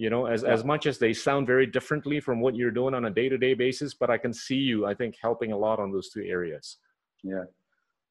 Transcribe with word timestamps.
you 0.00 0.08
know 0.08 0.24
as, 0.24 0.42
yeah. 0.42 0.48
as 0.48 0.64
much 0.64 0.86
as 0.86 0.98
they 0.98 1.12
sound 1.12 1.46
very 1.46 1.66
differently 1.66 2.20
from 2.20 2.40
what 2.40 2.56
you're 2.56 2.70
doing 2.70 2.94
on 2.94 3.04
a 3.04 3.10
day-to-day 3.10 3.52
basis 3.52 3.92
but 3.92 4.08
i 4.08 4.16
can 4.16 4.32
see 4.32 4.56
you 4.70 4.86
i 4.86 4.94
think 4.94 5.14
helping 5.20 5.52
a 5.52 5.56
lot 5.56 5.78
on 5.78 5.92
those 5.92 6.08
two 6.08 6.22
areas 6.22 6.78
yeah 7.22 7.44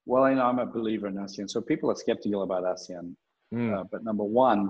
well 0.05 0.29
you 0.29 0.35
know 0.35 0.45
i'm 0.45 0.59
a 0.59 0.65
believer 0.67 1.07
in 1.07 1.15
asean 1.15 1.49
so 1.49 1.59
people 1.59 1.89
are 1.89 1.95
skeptical 1.95 2.43
about 2.43 2.63
asean 2.63 3.15
mm. 3.53 3.75
uh, 3.75 3.83
but 3.91 4.03
number 4.03 4.23
one 4.23 4.69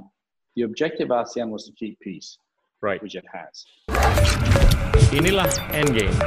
the 0.55 0.61
objective 0.61 1.11
of 1.11 1.25
asean 1.25 1.49
was 1.49 1.65
to 1.65 1.73
keep 1.73 1.99
peace 1.99 2.37
right 2.81 3.03
which 3.03 3.15
it 3.15 3.25
has 3.37 3.65
inilah 5.19 5.49
endgame 5.81 6.17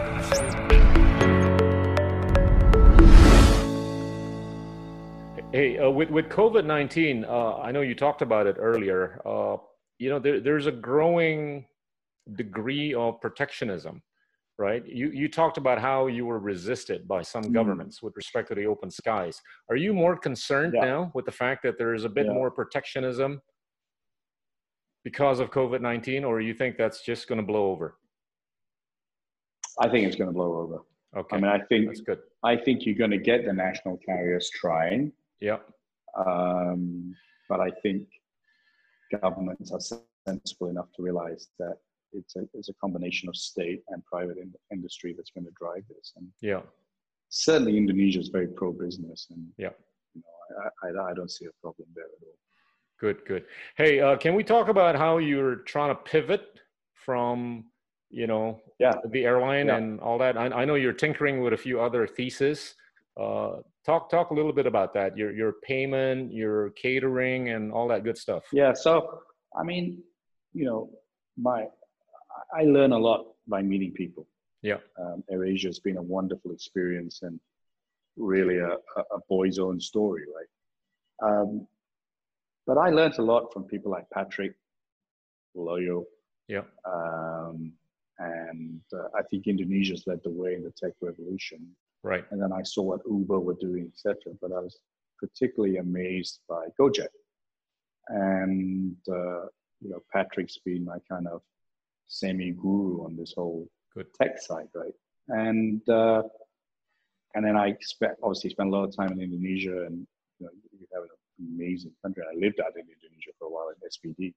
Hey, 5.54 5.76
uh, 5.76 5.90
with 5.90 6.08
with 6.08 6.30
COVID 6.30 6.64
nineteen, 6.64 7.26
uh, 7.26 7.58
I 7.58 7.72
know 7.72 7.82
you 7.82 7.94
talked 7.94 8.22
about 8.22 8.46
it 8.46 8.56
earlier. 8.58 9.20
Uh, 9.26 9.58
you 9.98 10.10
know, 10.10 10.18
there, 10.18 10.40
there's 10.40 10.66
a 10.66 10.72
growing 10.72 11.66
degree 12.36 12.94
of 12.94 13.20
protectionism, 13.20 14.02
right? 14.58 14.86
You 14.86 15.10
you 15.10 15.28
talked 15.28 15.58
about 15.58 15.80
how 15.80 16.06
you 16.06 16.26
were 16.26 16.38
resisted 16.38 17.06
by 17.08 17.22
some 17.22 17.44
mm. 17.44 17.52
governments 17.52 18.02
with 18.02 18.14
respect 18.16 18.48
to 18.48 18.54
the 18.54 18.66
open 18.66 18.90
skies. 18.90 19.40
Are 19.70 19.76
you 19.76 19.92
more 19.92 20.16
concerned 20.16 20.74
yeah. 20.76 20.84
now 20.84 21.12
with 21.14 21.24
the 21.24 21.32
fact 21.32 21.62
that 21.64 21.78
there 21.78 21.94
is 21.94 22.04
a 22.04 22.08
bit 22.08 22.26
yeah. 22.26 22.32
more 22.32 22.50
protectionism 22.50 23.40
because 25.04 25.40
of 25.40 25.50
COVID 25.50 25.80
nineteen, 25.80 26.24
or 26.24 26.40
you 26.40 26.54
think 26.54 26.76
that's 26.76 27.04
just 27.04 27.28
going 27.28 27.40
to 27.40 27.46
blow 27.46 27.70
over? 27.70 27.96
I 29.80 29.88
think 29.88 30.06
it's 30.06 30.16
going 30.16 30.28
to 30.28 30.34
blow 30.34 30.58
over. 30.58 30.82
Okay. 31.16 31.36
I 31.36 31.40
mean, 31.40 31.50
I 31.50 31.60
think 31.68 31.86
that's 31.86 32.00
good. 32.00 32.18
I 32.44 32.56
think 32.56 32.84
you're 32.84 32.94
going 32.94 33.10
to 33.10 33.18
get 33.18 33.44
the 33.44 33.52
national 33.52 33.98
carriers 34.04 34.50
trying. 34.54 35.12
Yeah. 35.40 35.58
Um, 36.26 37.14
but 37.48 37.60
I 37.60 37.70
think 37.82 38.06
governments 39.18 39.72
are 39.72 39.80
sensible 40.26 40.68
enough 40.68 40.92
to 40.96 41.02
realize 41.02 41.48
that 41.58 41.76
it's 42.12 42.36
a, 42.36 42.40
it's 42.54 42.68
a 42.68 42.74
combination 42.74 43.28
of 43.28 43.36
state 43.36 43.82
and 43.88 44.04
private 44.04 44.36
in, 44.38 44.52
industry 44.70 45.14
that's 45.16 45.30
going 45.30 45.44
to 45.44 45.52
drive 45.58 45.82
this. 45.88 46.12
And 46.16 46.28
yeah, 46.40 46.60
certainly 47.28 47.76
Indonesia 47.76 48.20
is 48.20 48.28
very 48.28 48.48
pro-business, 48.48 49.28
and 49.30 49.46
yeah, 49.56 49.70
you 50.14 50.22
know, 50.22 50.62
I, 50.82 50.88
I, 50.88 51.10
I 51.10 51.14
don't 51.14 51.30
see 51.30 51.46
a 51.46 51.60
problem 51.60 51.88
there 51.94 52.04
at 52.04 52.26
all. 52.26 52.36
Good, 53.00 53.24
good. 53.26 53.46
Hey, 53.76 54.00
uh, 54.00 54.16
can 54.16 54.34
we 54.34 54.44
talk 54.44 54.68
about 54.68 54.94
how 54.94 55.18
you're 55.18 55.56
trying 55.56 55.90
to 55.90 56.00
pivot 56.02 56.60
from 56.94 57.64
you 58.10 58.26
know 58.26 58.60
yeah. 58.78 58.94
the 59.10 59.24
airline 59.24 59.66
yeah. 59.66 59.76
and 59.76 60.00
all 60.00 60.18
that? 60.18 60.36
I, 60.36 60.46
I, 60.46 60.64
know 60.64 60.76
you're 60.76 60.92
tinkering 60.92 61.40
with 61.42 61.52
a 61.52 61.56
few 61.56 61.80
other 61.80 62.06
theses. 62.06 62.74
Uh, 63.20 63.56
talk 63.84 64.10
talk 64.10 64.30
a 64.30 64.34
little 64.34 64.52
bit 64.52 64.66
about 64.66 64.94
that. 64.94 65.16
Your 65.16 65.32
your 65.32 65.54
payment, 65.64 66.32
your 66.32 66.70
catering, 66.70 67.50
and 67.50 67.72
all 67.72 67.88
that 67.88 68.04
good 68.04 68.16
stuff. 68.16 68.44
Yeah. 68.52 68.72
So 68.72 69.20
I 69.58 69.62
mean, 69.64 70.02
you 70.52 70.64
know, 70.64 70.90
my 71.36 71.66
I 72.54 72.62
learn 72.64 72.92
a 72.92 72.98
lot 72.98 73.26
by 73.46 73.62
meeting 73.62 73.92
people. 73.92 74.26
Yeah. 74.62 74.78
Um, 74.98 75.24
AirAsia 75.32 75.66
has 75.66 75.80
been 75.80 75.96
a 75.96 76.02
wonderful 76.02 76.52
experience 76.52 77.20
and 77.22 77.40
really 78.16 78.58
a, 78.58 78.74
a 78.74 79.18
boy's 79.28 79.58
own 79.58 79.80
story, 79.80 80.22
right? 80.34 81.30
Um, 81.30 81.66
but 82.66 82.78
I 82.78 82.90
learned 82.90 83.18
a 83.18 83.22
lot 83.22 83.52
from 83.52 83.64
people 83.64 83.90
like 83.90 84.08
Patrick, 84.10 84.54
Walujo. 85.56 86.04
Yeah. 86.48 86.62
Um, 86.84 87.72
and 88.18 88.80
uh, 88.92 89.08
I 89.16 89.22
think 89.30 89.46
Indonesia's 89.46 90.04
led 90.06 90.20
the 90.22 90.30
way 90.30 90.54
in 90.54 90.62
the 90.62 90.70
tech 90.70 90.92
revolution. 91.00 91.66
Right. 92.04 92.24
And 92.30 92.42
then 92.42 92.52
I 92.52 92.62
saw 92.62 92.82
what 92.82 93.00
Uber 93.08 93.38
were 93.40 93.56
doing, 93.60 93.90
etc. 93.92 94.32
But 94.40 94.52
I 94.52 94.60
was 94.60 94.78
particularly 95.18 95.76
amazed 95.76 96.40
by 96.48 96.66
Gojek. 96.78 97.06
And 98.08 98.96
uh, 99.08 99.46
you 99.80 99.90
know, 99.90 100.02
Patrick's 100.12 100.58
been 100.58 100.84
my 100.84 100.98
kind 101.08 101.28
of 101.28 101.42
semi-guru 102.06 103.04
on 103.04 103.16
this 103.16 103.34
whole 103.36 103.68
Good. 103.94 104.06
tech 104.20 104.40
side, 104.40 104.68
right? 104.74 104.94
And 105.28 105.86
uh, 105.88 106.22
and 107.34 107.44
then 107.44 107.56
I 107.56 107.76
spent 107.80 108.14
obviously 108.22 108.50
spent 108.50 108.68
a 108.68 108.72
lot 108.72 108.84
of 108.84 108.96
time 108.96 109.12
in 109.12 109.20
Indonesia, 109.20 109.86
and 109.86 110.06
you 110.38 110.46
know, 110.46 110.52
you 110.72 110.86
have 110.92 111.04
an 111.04 111.56
amazing 111.56 111.92
country. 112.02 112.22
I 112.24 112.34
lived 112.38 112.60
out 112.60 112.72
in 112.76 112.82
Indonesia 112.82 113.30
for 113.38 113.46
a 113.46 113.50
while 113.50 113.70
in 113.70 113.88
SPD, 113.88 114.34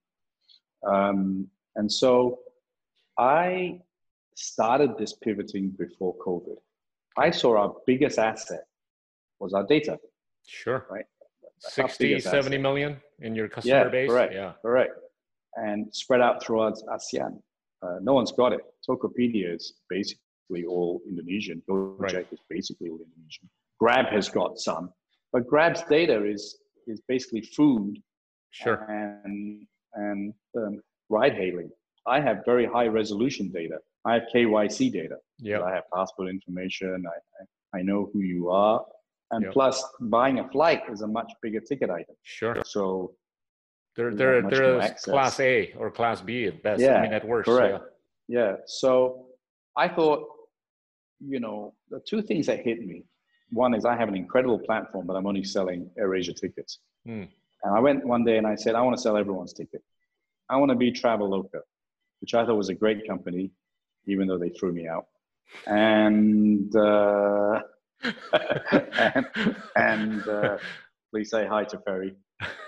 um, 0.86 1.48
and 1.74 1.90
so 1.90 2.38
I 3.18 3.80
started 4.34 4.96
this 4.98 5.14
pivoting 5.14 5.70
before 5.70 6.14
COVID. 6.18 6.56
I 7.18 7.30
saw 7.30 7.56
our 7.58 7.74
biggest 7.86 8.18
asset 8.18 8.64
was 9.38 9.52
our 9.54 9.66
data. 9.66 9.98
Sure. 10.46 10.86
Right. 10.90 11.04
60, 11.58 12.20
70 12.20 12.58
million 12.58 12.98
in 13.20 13.34
your 13.34 13.48
customer 13.48 13.84
yeah, 13.84 13.88
base? 13.88 14.10
Correct, 14.10 14.34
yeah. 14.34 14.52
Correct. 14.62 14.92
And 15.56 15.86
spread 15.94 16.20
out 16.20 16.42
throughout 16.42 16.74
ASEAN. 16.88 17.40
Uh, 17.82 17.98
no 18.02 18.12
one's 18.12 18.32
got 18.32 18.52
it. 18.52 18.60
Tokopedia 18.88 19.54
is 19.54 19.74
basically 19.88 20.64
all 20.68 21.00
Indonesian. 21.08 21.62
Gojek 21.68 22.00
right. 22.00 22.26
is 22.30 22.40
basically 22.48 22.90
all 22.90 22.98
Indonesian. 22.98 23.48
Grab 23.80 24.06
has 24.06 24.28
got 24.28 24.58
some, 24.58 24.90
but 25.32 25.46
Grab's 25.46 25.82
data 25.90 26.24
is 26.24 26.58
is 26.86 27.02
basically 27.08 27.42
food 27.42 27.98
sure. 28.50 28.86
and 28.88 29.66
and 29.94 30.32
um, 30.56 30.80
ride 31.10 31.34
hailing. 31.34 31.70
I 32.06 32.20
have 32.20 32.44
very 32.44 32.66
high 32.66 32.86
resolution 32.86 33.50
data. 33.52 33.78
I 34.04 34.14
have 34.14 34.22
KYC 34.34 34.92
data. 34.92 35.16
Yeah. 35.38 35.62
I 35.62 35.74
have 35.74 35.84
passport 35.94 36.28
information. 36.28 37.04
I, 37.06 37.76
I, 37.76 37.78
I 37.80 37.82
know 37.82 38.10
who 38.12 38.20
you 38.20 38.50
are. 38.50 38.84
And 39.32 39.44
yep. 39.44 39.52
plus, 39.52 39.82
buying 40.00 40.38
a 40.38 40.48
flight 40.48 40.82
is 40.90 41.02
a 41.02 41.06
much 41.06 41.32
bigger 41.42 41.60
ticket 41.60 41.90
item. 41.90 42.14
Sure. 42.22 42.62
So 42.64 43.14
they're 43.96 44.14
they're 44.14 44.42
they're 44.42 44.94
class 45.02 45.40
A 45.40 45.72
or 45.76 45.90
class 45.90 46.20
B 46.20 46.46
at 46.46 46.62
best. 46.62 46.80
Yeah, 46.80 46.96
I 46.96 47.02
mean, 47.02 47.12
at 47.12 47.26
worst. 47.26 47.48
Correct. 47.48 47.84
Yeah. 48.28 48.38
yeah. 48.38 48.56
So 48.66 49.26
I 49.76 49.88
thought, 49.88 50.28
you 51.18 51.40
know, 51.40 51.74
the 51.90 52.00
two 52.06 52.22
things 52.22 52.46
that 52.46 52.60
hit 52.60 52.86
me. 52.86 53.04
One 53.50 53.74
is 53.74 53.84
I 53.84 53.96
have 53.96 54.08
an 54.08 54.16
incredible 54.16 54.58
platform, 54.58 55.06
but 55.06 55.14
I'm 55.14 55.26
only 55.26 55.44
selling 55.44 55.90
AirAsia 56.00 56.38
tickets. 56.40 56.80
Hmm. 57.04 57.24
And 57.62 57.76
I 57.76 57.80
went 57.80 58.04
one 58.04 58.24
day 58.24 58.38
and 58.38 58.46
I 58.46 58.54
said, 58.54 58.74
I 58.74 58.80
want 58.82 58.96
to 58.96 59.02
sell 59.02 59.16
everyone's 59.16 59.52
ticket. 59.52 59.82
I 60.48 60.56
want 60.56 60.70
to 60.70 60.76
be 60.76 60.92
Traveloka, 60.92 61.60
which 62.20 62.34
I 62.34 62.44
thought 62.44 62.56
was 62.56 62.68
a 62.68 62.74
great 62.74 63.06
company 63.08 63.50
even 64.06 64.28
though 64.28 64.38
they 64.38 64.50
threw 64.50 64.72
me 64.72 64.88
out. 64.88 65.06
And 65.66 66.74
uh, 66.76 67.60
and, 68.32 69.26
and 69.76 70.28
uh, 70.28 70.58
please 71.10 71.30
say 71.30 71.46
hi 71.46 71.64
to 71.64 71.78
Ferry 71.78 72.14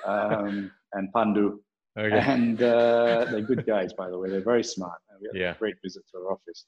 um, 0.06 0.70
and 0.92 1.12
Pandu. 1.12 1.58
Okay. 1.98 2.18
And 2.18 2.62
uh, 2.62 3.24
they're 3.30 3.40
good 3.40 3.66
guys, 3.66 3.92
by 3.92 4.08
the 4.08 4.18
way. 4.18 4.30
They're 4.30 4.40
very 4.40 4.64
smart. 4.64 4.98
We 5.20 5.28
had 5.32 5.40
yeah. 5.40 5.50
a 5.52 5.58
great 5.58 5.74
visit 5.82 6.04
to 6.12 6.18
our 6.18 6.32
office. 6.32 6.64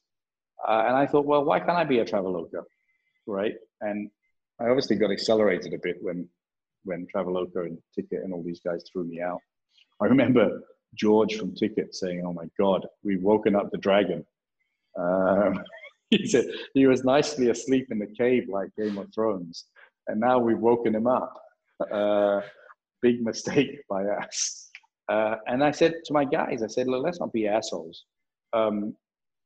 Uh, 0.67 0.85
and 0.89 0.97
I 0.97 1.07
thought, 1.07 1.25
well, 1.25 1.45
why 1.45 1.61
can't 1.61 1.71
I 1.71 1.85
be 1.85 2.01
a 2.01 2.05
Traveloka, 2.05 2.65
right? 3.27 3.55
And 3.81 4.11
I 4.61 4.65
obviously 4.65 4.97
got 4.97 5.11
accelerated 5.11 5.73
a 5.73 5.79
bit 5.79 5.97
when 6.01 6.29
when 6.85 7.07
Traveloka 7.15 7.67
and 7.67 7.79
Ticket 7.95 8.23
and 8.25 8.33
all 8.33 8.43
these 8.43 8.61
guys 8.61 8.85
threw 8.91 9.05
me 9.05 9.21
out. 9.21 9.41
I 10.01 10.07
remember 10.07 10.63
George 10.95 11.39
from 11.39 11.55
Ticket 11.55 11.95
saying, 11.95 12.23
"Oh 12.27 12.33
my 12.33 12.47
God, 12.59 12.87
we've 13.05 13.23
woken 13.23 13.55
up 13.55 13.71
the 13.71 13.79
dragon." 13.79 14.27
He 16.19 16.27
said 16.27 16.47
he 16.75 16.87
was 16.87 17.05
nicely 17.05 17.51
asleep 17.51 17.87
in 17.91 17.99
the 18.01 18.07
cave 18.07 18.49
like 18.49 18.75
Game 18.77 18.99
of 18.99 19.13
Thrones, 19.15 19.67
and 20.09 20.19
now 20.19 20.39
we've 20.39 20.59
woken 20.59 20.95
him 20.95 21.07
up. 21.07 21.41
Uh, 21.91 22.41
big 23.01 23.23
mistake 23.23 23.79
by 23.89 24.05
us. 24.05 24.71
Uh, 25.09 25.37
and 25.47 25.63
I 25.63 25.71
said 25.71 25.95
to 26.05 26.13
my 26.13 26.25
guys, 26.25 26.63
I 26.63 26.67
said, 26.67 26.87
look, 26.87 27.03
let's 27.05 27.21
not 27.21 27.33
be 27.33 27.49
assholes. 27.49 28.05
Um, 28.53 28.95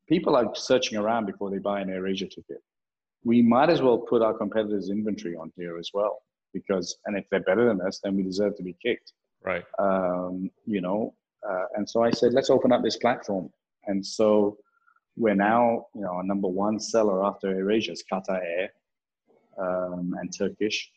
people 0.09 0.37
are 0.37 0.55
searching 0.55 0.99
around 0.99 1.27
before 1.27 1.51
they 1.51 1.59
buy 1.59 1.81
an 1.81 1.89
AirAsia 1.89 2.31
ticket. 2.31 2.63
We 3.25 3.41
might 3.41 3.71
as 3.71 3.81
well 3.81 3.99
put 3.99 4.23
our 4.23 4.35
competitors' 4.35 4.91
inventory 4.91 5.37
on 5.37 5.53
here 5.57 5.79
as 5.79 5.91
well, 5.95 6.19
because 6.53 6.97
and 7.07 7.17
if 7.17 7.25
they're 7.31 7.41
better 7.41 7.69
than 7.69 7.81
us, 7.81 8.01
then 8.03 8.17
we 8.17 8.23
deserve 8.23 8.57
to 8.57 8.63
be 8.63 8.77
kicked. 8.83 9.13
Right. 9.43 9.65
Um, 9.79 10.51
you 10.67 10.81
know, 10.81 11.15
uh, 11.49 11.65
and 11.77 11.89
so 11.89 12.03
I 12.03 12.11
said, 12.11 12.33
let's 12.33 12.51
open 12.51 12.73
up 12.73 12.83
this 12.83 12.97
platform. 12.97 13.51
And 13.87 14.05
so 14.05 14.59
we're 15.17 15.35
now, 15.35 15.87
you 15.95 16.03
know, 16.03 16.15
our 16.15 16.25
number 16.25 16.49
one 16.49 16.81
seller 16.81 17.25
after 17.25 17.55
AirAsia 17.55 17.93
is 17.93 18.05
Qatar 18.11 18.41
Air 18.43 18.71
um, 19.59 20.15
and 20.21 20.33
Turkish. 20.37 20.91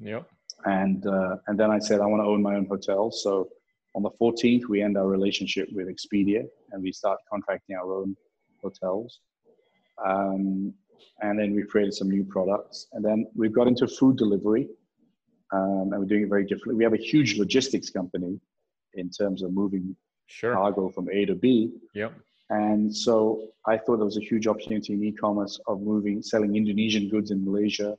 Yep. 0.00 0.28
And 0.64 1.06
uh, 1.06 1.36
and 1.46 1.58
then 1.58 1.70
I 1.70 1.78
said 1.78 2.00
I 2.00 2.06
want 2.06 2.22
to 2.22 2.26
own 2.26 2.42
my 2.42 2.54
own 2.56 2.66
hotel. 2.66 3.10
So 3.10 3.48
on 3.94 4.02
the 4.02 4.10
14th, 4.20 4.68
we 4.68 4.82
end 4.82 4.96
our 4.96 5.06
relationship 5.06 5.68
with 5.72 5.88
Expedia 5.88 6.44
and 6.72 6.82
we 6.82 6.92
start 6.92 7.18
contracting 7.30 7.76
our 7.76 7.92
own 7.92 8.16
hotels. 8.62 9.20
Um, 10.04 10.74
and 11.20 11.38
then 11.38 11.54
we 11.54 11.62
created 11.62 11.94
some 11.94 12.10
new 12.10 12.24
products. 12.24 12.88
And 12.92 13.04
then 13.04 13.26
we've 13.34 13.52
got 13.52 13.68
into 13.68 13.86
food 13.86 14.16
delivery, 14.16 14.68
um, 15.52 15.90
and 15.92 15.98
we're 15.98 16.06
doing 16.06 16.22
it 16.22 16.28
very 16.28 16.44
differently. 16.44 16.74
We 16.74 16.84
have 16.84 16.94
a 16.94 17.04
huge 17.12 17.38
logistics 17.38 17.90
company 17.90 18.40
in 18.94 19.10
terms 19.10 19.42
of 19.42 19.52
moving 19.52 19.96
sure. 20.26 20.54
cargo 20.54 20.88
from 20.90 21.08
A 21.10 21.24
to 21.26 21.34
B. 21.34 21.72
Yep. 21.94 22.14
And 22.52 22.94
so 22.94 23.48
I 23.66 23.78
thought 23.78 23.96
there 23.96 24.04
was 24.04 24.18
a 24.18 24.28
huge 24.30 24.46
opportunity 24.46 24.92
in 24.92 25.02
e-commerce 25.02 25.58
of 25.66 25.80
moving, 25.80 26.22
selling 26.22 26.54
Indonesian 26.54 27.08
goods 27.08 27.30
in 27.30 27.42
Malaysia, 27.42 27.96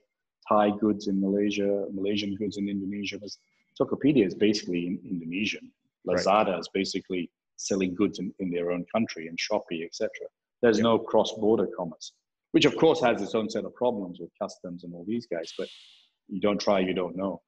Thai 0.47 0.69
goods 0.79 1.07
in 1.07 1.19
Malaysia, 1.19 1.87
Malaysian 1.91 2.35
goods 2.35 2.57
in 2.57 2.69
Indonesia. 2.69 3.15
Because 3.15 3.39
Tokopedia 3.81 4.27
is 4.27 4.35
basically 4.35 4.85
in 4.85 4.99
Indonesian. 5.09 5.71
Lazada 6.07 6.51
right. 6.51 6.59
is 6.59 6.69
basically 6.71 7.31
selling 7.55 7.95
goods 7.95 8.19
in, 8.19 8.31
in 8.37 8.51
their 8.51 8.71
own 8.71 8.85
country 8.93 9.27
and 9.27 9.39
Shopee, 9.39 9.83
etc. 9.83 10.09
There's 10.61 10.79
no 10.79 10.99
cross-border 10.99 11.69
commerce, 11.75 12.11
which 12.51 12.65
of 12.65 12.77
course 12.77 13.01
has 13.01 13.23
its 13.23 13.33
own 13.33 13.49
set 13.49 13.65
of 13.65 13.73
problems 13.73 14.19
with 14.19 14.29
customs 14.39 14.83
and 14.83 14.93
all 14.93 15.05
these 15.07 15.25
guys. 15.25 15.51
But 15.57 15.67
you 16.27 16.39
don't 16.39 16.61
try, 16.61 16.79
you 16.79 16.93
don't 16.93 17.15
know. 17.15 17.41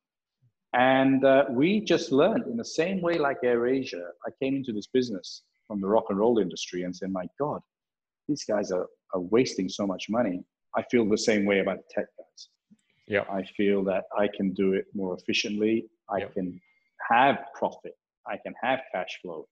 And 0.74 1.24
uh, 1.24 1.46
we 1.52 1.82
just 1.82 2.12
learned 2.12 2.48
in 2.48 2.58
the 2.58 2.66
same 2.66 3.00
way 3.00 3.20
like 3.20 3.42
AirAsia. 3.44 4.02
I 4.26 4.32
came 4.42 4.56
into 4.56 4.74
this 4.74 4.88
business 4.88 5.44
from 5.68 5.82
the 5.82 5.88
rock 5.88 6.06
and 6.10 6.18
roll 6.20 6.40
industry 6.40 6.84
and 6.84 6.96
said, 6.96 7.12
"My 7.12 7.28
God, 7.40 7.62
these 8.28 8.44
guys 8.44 8.72
are, 8.72 8.88
are 9.14 9.22
wasting 9.22 9.70
so 9.70 9.86
much 9.88 10.06
money." 10.10 10.44
I 10.76 10.84
feel 10.92 11.06
the 11.08 11.18
same 11.18 11.46
way 11.46 11.60
about 11.60 11.78
the 11.78 11.84
tech 11.90 12.06
guys. 12.18 12.50
Yeah. 13.08 13.24
I 13.32 13.44
feel 13.56 13.84
that 13.86 14.06
I 14.18 14.28
can 14.28 14.52
do 14.54 14.74
it 14.74 14.86
more 14.94 15.16
efficiently. 15.16 15.86
I 16.10 16.18
Yep. 16.20 16.34
can 16.34 16.62
have 17.10 17.38
profit. 17.54 17.94
I 18.28 18.38
can 18.38 18.54
have 18.62 18.80
cash 18.92 19.20
flow 19.22 19.48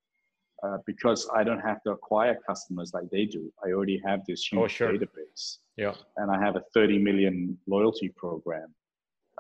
uh, 0.63 0.79
because 0.85 1.29
I 1.33 1.43
don't 1.43 1.59
have 1.61 1.81
to 1.83 1.91
acquire 1.91 2.37
customers 2.45 2.91
like 2.93 3.09
they 3.09 3.25
do. 3.25 3.53
I 3.63 3.71
already 3.71 4.01
have 4.05 4.25
this 4.27 4.45
huge 4.51 4.59
Oh, 4.61 4.67
sure. 4.67 4.91
database 4.93 5.59
Yeah. 5.77 5.93
and 6.17 6.29
I 6.31 6.39
have 6.41 6.55
a 6.55 6.63
30 6.73 6.97
million 6.99 7.57
loyalty 7.67 8.09
program. 8.09 8.73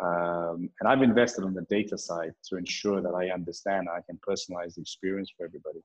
Um, 0.01 0.69
and 0.79 0.87
I've 0.87 1.01
invested 1.01 1.43
on 1.43 1.53
the 1.53 1.63
data 1.63 1.97
side 1.97 2.33
to 2.49 2.57
ensure 2.57 3.01
that 3.01 3.13
I 3.13 3.29
understand 3.29 3.89
I 3.89 4.01
can 4.01 4.17
personalize 4.27 4.75
the 4.75 4.81
experience 4.81 5.31
for 5.35 5.45
everybody. 5.45 5.81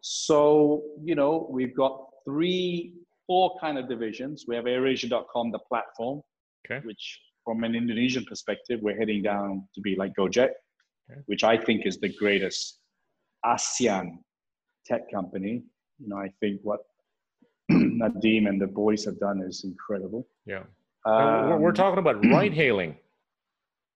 So, 0.00 0.82
you 1.02 1.14
know, 1.14 1.46
we've 1.50 1.74
got 1.74 2.06
three, 2.24 2.94
four 3.26 3.56
kind 3.60 3.78
of 3.78 3.88
divisions. 3.88 4.44
We 4.48 4.56
have 4.56 4.64
airasia.com, 4.66 5.52
the 5.52 5.58
platform, 5.60 6.22
Okay. 6.64 6.84
which 6.86 7.20
from 7.44 7.64
an 7.64 7.74
Indonesian 7.74 8.24
perspective, 8.24 8.80
we're 8.82 8.96
heading 8.96 9.22
down 9.22 9.66
to 9.74 9.80
be 9.80 9.96
like 9.96 10.12
Gojek, 10.18 10.50
Okay. 11.10 11.20
which 11.26 11.44
I 11.44 11.56
think 11.56 11.86
is 11.86 11.98
the 11.98 12.12
greatest 12.16 12.80
ASEAN 13.44 14.18
tech 14.84 15.10
company. 15.10 15.62
You 15.98 16.08
know, 16.08 16.16
I 16.18 16.28
think 16.40 16.60
what 16.62 16.80
Nadiem 17.70 18.48
and 18.48 18.60
the 18.60 18.66
boys 18.66 19.04
have 19.04 19.18
done 19.18 19.40
is 19.42 19.64
incredible. 19.64 20.28
Yeah. 20.46 20.64
Now, 21.06 21.58
we're, 21.58 21.68
Um, 21.68 21.74
talking 21.74 21.98
about 21.98 22.24
ride 22.32 22.52
hailing, 22.52 22.96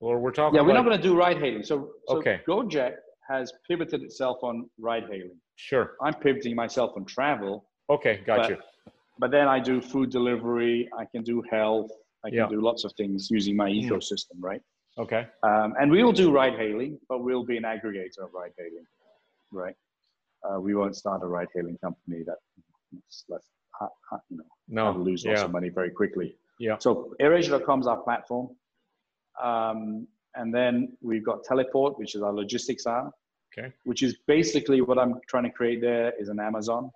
or 0.00 0.18
we're 0.18 0.32
talking. 0.32 0.56
Yeah, 0.56 0.62
we're 0.62 0.70
about, 0.70 0.82
not 0.84 0.88
going 0.90 0.96
to 0.96 1.02
do 1.02 1.14
ride 1.16 1.38
hailing. 1.38 1.62
So, 1.62 1.92
so 2.06 2.16
Okay. 2.18 2.40
Gojek 2.48 2.94
has 3.32 3.52
pivoted 3.68 4.02
itself 4.02 4.38
on 4.42 4.68
ride 4.78 5.04
hailing. 5.10 5.38
Sure. 5.56 5.96
I'm 6.02 6.14
pivoting 6.14 6.54
myself 6.54 6.92
on 6.96 7.04
travel, 7.04 7.54
Okay, 7.90 8.22
got 8.24 8.38
But- 8.42 8.50
you. 8.50 8.56
but 9.18 9.30
then 9.30 9.48
I 9.48 9.58
do 9.60 9.80
food 9.80 10.08
delivery. 10.10 10.88
I 10.96 11.04
can 11.12 11.22
do 11.22 11.42
health. 11.50 11.90
I 12.24 12.28
can 12.30 12.38
Yeah. 12.38 12.48
do 12.48 12.60
lots 12.60 12.84
of 12.84 12.92
things 13.00 13.30
using 13.30 13.54
my 13.56 13.68
ecosystem, 13.80 14.36
right? 14.50 14.62
Okay. 14.98 15.22
Um, 15.42 15.74
and 15.78 15.90
we 15.90 16.02
will 16.04 16.12
do 16.24 16.30
ride 16.40 16.54
hailing, 16.54 16.92
but 17.08 17.18
we'll 17.24 17.44
be 17.44 17.56
an 17.56 17.64
aggregator 17.64 18.20
of 18.26 18.32
ride 18.32 18.52
hailing, 18.58 18.86
right? 19.50 19.76
Uh, 20.44 20.58
we 20.60 20.74
won't 20.74 20.96
start 20.96 21.22
a 21.22 21.26
ride 21.26 21.48
hailing 21.54 21.76
company 21.78 22.22
that 22.28 22.38
let's 23.28 23.48
you 24.30 24.36
know 24.38 24.44
No. 24.68 24.92
lose 24.92 25.26
lots 25.26 25.42
of 25.42 25.50
money 25.50 25.70
very 25.70 25.90
quickly. 25.90 26.28
Yeah. 26.58 26.76
So 26.78 27.14
AirAsia.com 27.20 27.80
is 27.80 27.86
our 27.86 28.00
platform. 28.02 28.46
Um, 29.40 30.06
and 30.34 30.54
then 30.54 30.96
we've 31.00 31.24
got 31.24 31.42
Teleport, 31.44 31.98
which 31.98 32.14
is 32.14 32.22
our 32.22 32.32
logistics 32.32 32.86
arm, 32.86 33.12
Okay. 33.58 33.72
which 33.84 34.02
is 34.02 34.16
basically 34.26 34.80
what 34.80 34.98
I'm 34.98 35.14
trying 35.28 35.44
to 35.44 35.50
create 35.50 35.80
there 35.80 36.12
is 36.18 36.28
an 36.28 36.40
Amazon. 36.40 36.90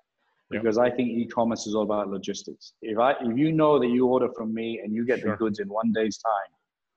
Yeah. 0.50 0.60
Because 0.60 0.78
I 0.78 0.90
think 0.90 1.10
e-commerce 1.10 1.66
is 1.66 1.74
all 1.74 1.82
about 1.82 2.08
logistics. 2.08 2.72
If 2.80 2.98
I 2.98 3.12
if 3.20 3.36
you 3.36 3.52
know 3.52 3.78
that 3.80 3.88
you 3.88 4.06
order 4.06 4.28
from 4.32 4.54
me 4.54 4.80
and 4.82 4.92
you 4.94 5.04
get 5.04 5.20
Sure. 5.20 5.32
the 5.32 5.36
goods 5.36 5.58
in 5.58 5.68
one 5.68 5.92
day's 5.92 6.18
time, 6.18 6.50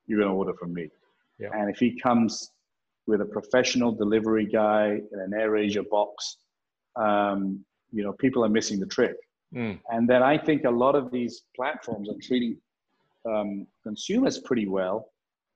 you're 0.06 0.20
gonna 0.20 0.34
order 0.34 0.54
from 0.54 0.72
me. 0.72 0.88
Yeah. 1.38 1.48
And 1.52 1.68
if 1.68 1.78
he 1.78 1.98
comes 2.00 2.52
with 3.06 3.20
a 3.22 3.24
professional 3.24 3.90
delivery 3.92 4.46
guy 4.46 5.00
in 5.12 5.18
an 5.20 5.32
AirAsia 5.32 5.88
box, 5.88 6.36
um, 6.96 7.64
you 7.92 8.02
know, 8.04 8.12
people 8.12 8.44
are 8.44 8.48
missing 8.48 8.78
the 8.78 8.86
trick. 8.86 9.16
Mm. 9.54 9.80
And 9.90 10.08
then 10.08 10.22
I 10.22 10.38
think 10.38 10.64
a 10.64 10.70
lot 10.70 10.94
of 10.94 11.10
these 11.10 11.42
platforms 11.56 12.08
are 12.08 12.18
treating 12.22 12.56
um, 13.28 13.66
consumers 13.82 14.38
pretty 14.38 14.68
well, 14.68 15.10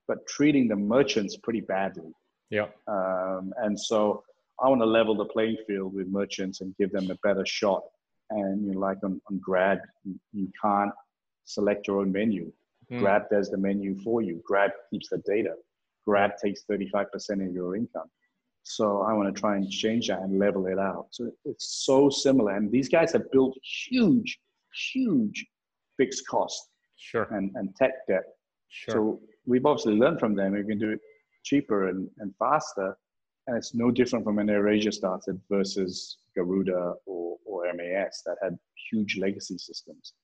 but 0.08 0.26
treating 0.26 0.66
the 0.68 0.76
merchants 0.76 1.36
pretty 1.36 1.60
badly. 1.60 2.12
Yeah. 2.54 2.66
Um, 2.86 3.52
and 3.56 3.78
so 3.78 4.22
I 4.62 4.68
want 4.68 4.80
to 4.80 4.86
level 4.86 5.16
the 5.16 5.24
playing 5.24 5.56
field 5.66 5.92
with 5.92 6.06
merchants 6.06 6.60
and 6.60 6.76
give 6.76 6.92
them 6.92 7.10
a 7.10 7.16
better 7.26 7.44
shot. 7.44 7.82
And 8.30 8.64
you 8.64 8.72
know, 8.72 8.78
like 8.78 8.98
on, 9.02 9.20
on 9.28 9.38
Grab, 9.38 9.78
you, 10.04 10.14
you 10.32 10.48
can't 10.62 10.92
select 11.44 11.88
your 11.88 11.98
own 12.00 12.12
menu. 12.12 12.52
Mm. 12.92 13.00
Grab 13.00 13.22
does 13.30 13.50
the 13.50 13.58
menu 13.58 13.98
for 14.04 14.22
you. 14.22 14.40
Grab 14.46 14.70
keeps 14.90 15.08
the 15.08 15.18
data. 15.26 15.54
Grab 16.06 16.32
takes 16.42 16.62
35% 16.70 17.46
of 17.46 17.52
your 17.52 17.74
income. 17.74 18.08
So 18.62 19.02
I 19.02 19.12
want 19.14 19.34
to 19.34 19.40
try 19.40 19.56
and 19.56 19.68
change 19.68 20.08
that 20.08 20.20
and 20.20 20.38
level 20.38 20.66
it 20.66 20.78
out. 20.78 21.08
So 21.10 21.30
it's 21.44 21.84
so 21.84 22.08
similar. 22.08 22.56
And 22.56 22.70
these 22.70 22.88
guys 22.88 23.12
have 23.12 23.30
built 23.32 23.58
huge, 23.88 24.38
huge 24.92 25.44
fixed 25.96 26.26
cost 26.28 26.68
Sure. 26.96 27.26
and, 27.32 27.50
and 27.56 27.74
tech 27.76 28.06
debt. 28.08 28.24
Sure. 28.68 28.94
So 28.94 29.20
we've 29.44 29.66
obviously 29.66 29.94
learned 29.94 30.20
from 30.20 30.34
them. 30.34 30.52
We 30.52 30.64
can 30.64 30.78
do 30.78 30.90
it 30.92 31.00
cheaper 31.44 31.88
and, 31.88 32.08
and 32.18 32.34
faster. 32.38 32.96
And 33.46 33.56
it's 33.56 33.74
no 33.74 33.90
different 33.90 34.24
from 34.24 34.36
when 34.36 34.46
AirAsia 34.46 34.92
started 34.92 35.40
versus 35.50 36.18
Garuda 36.34 36.94
or, 37.06 37.36
or 37.44 37.64
MAS 37.74 38.22
that 38.26 38.36
had 38.42 38.58
huge 38.90 39.18
legacy 39.18 39.58
systems. 39.58 40.14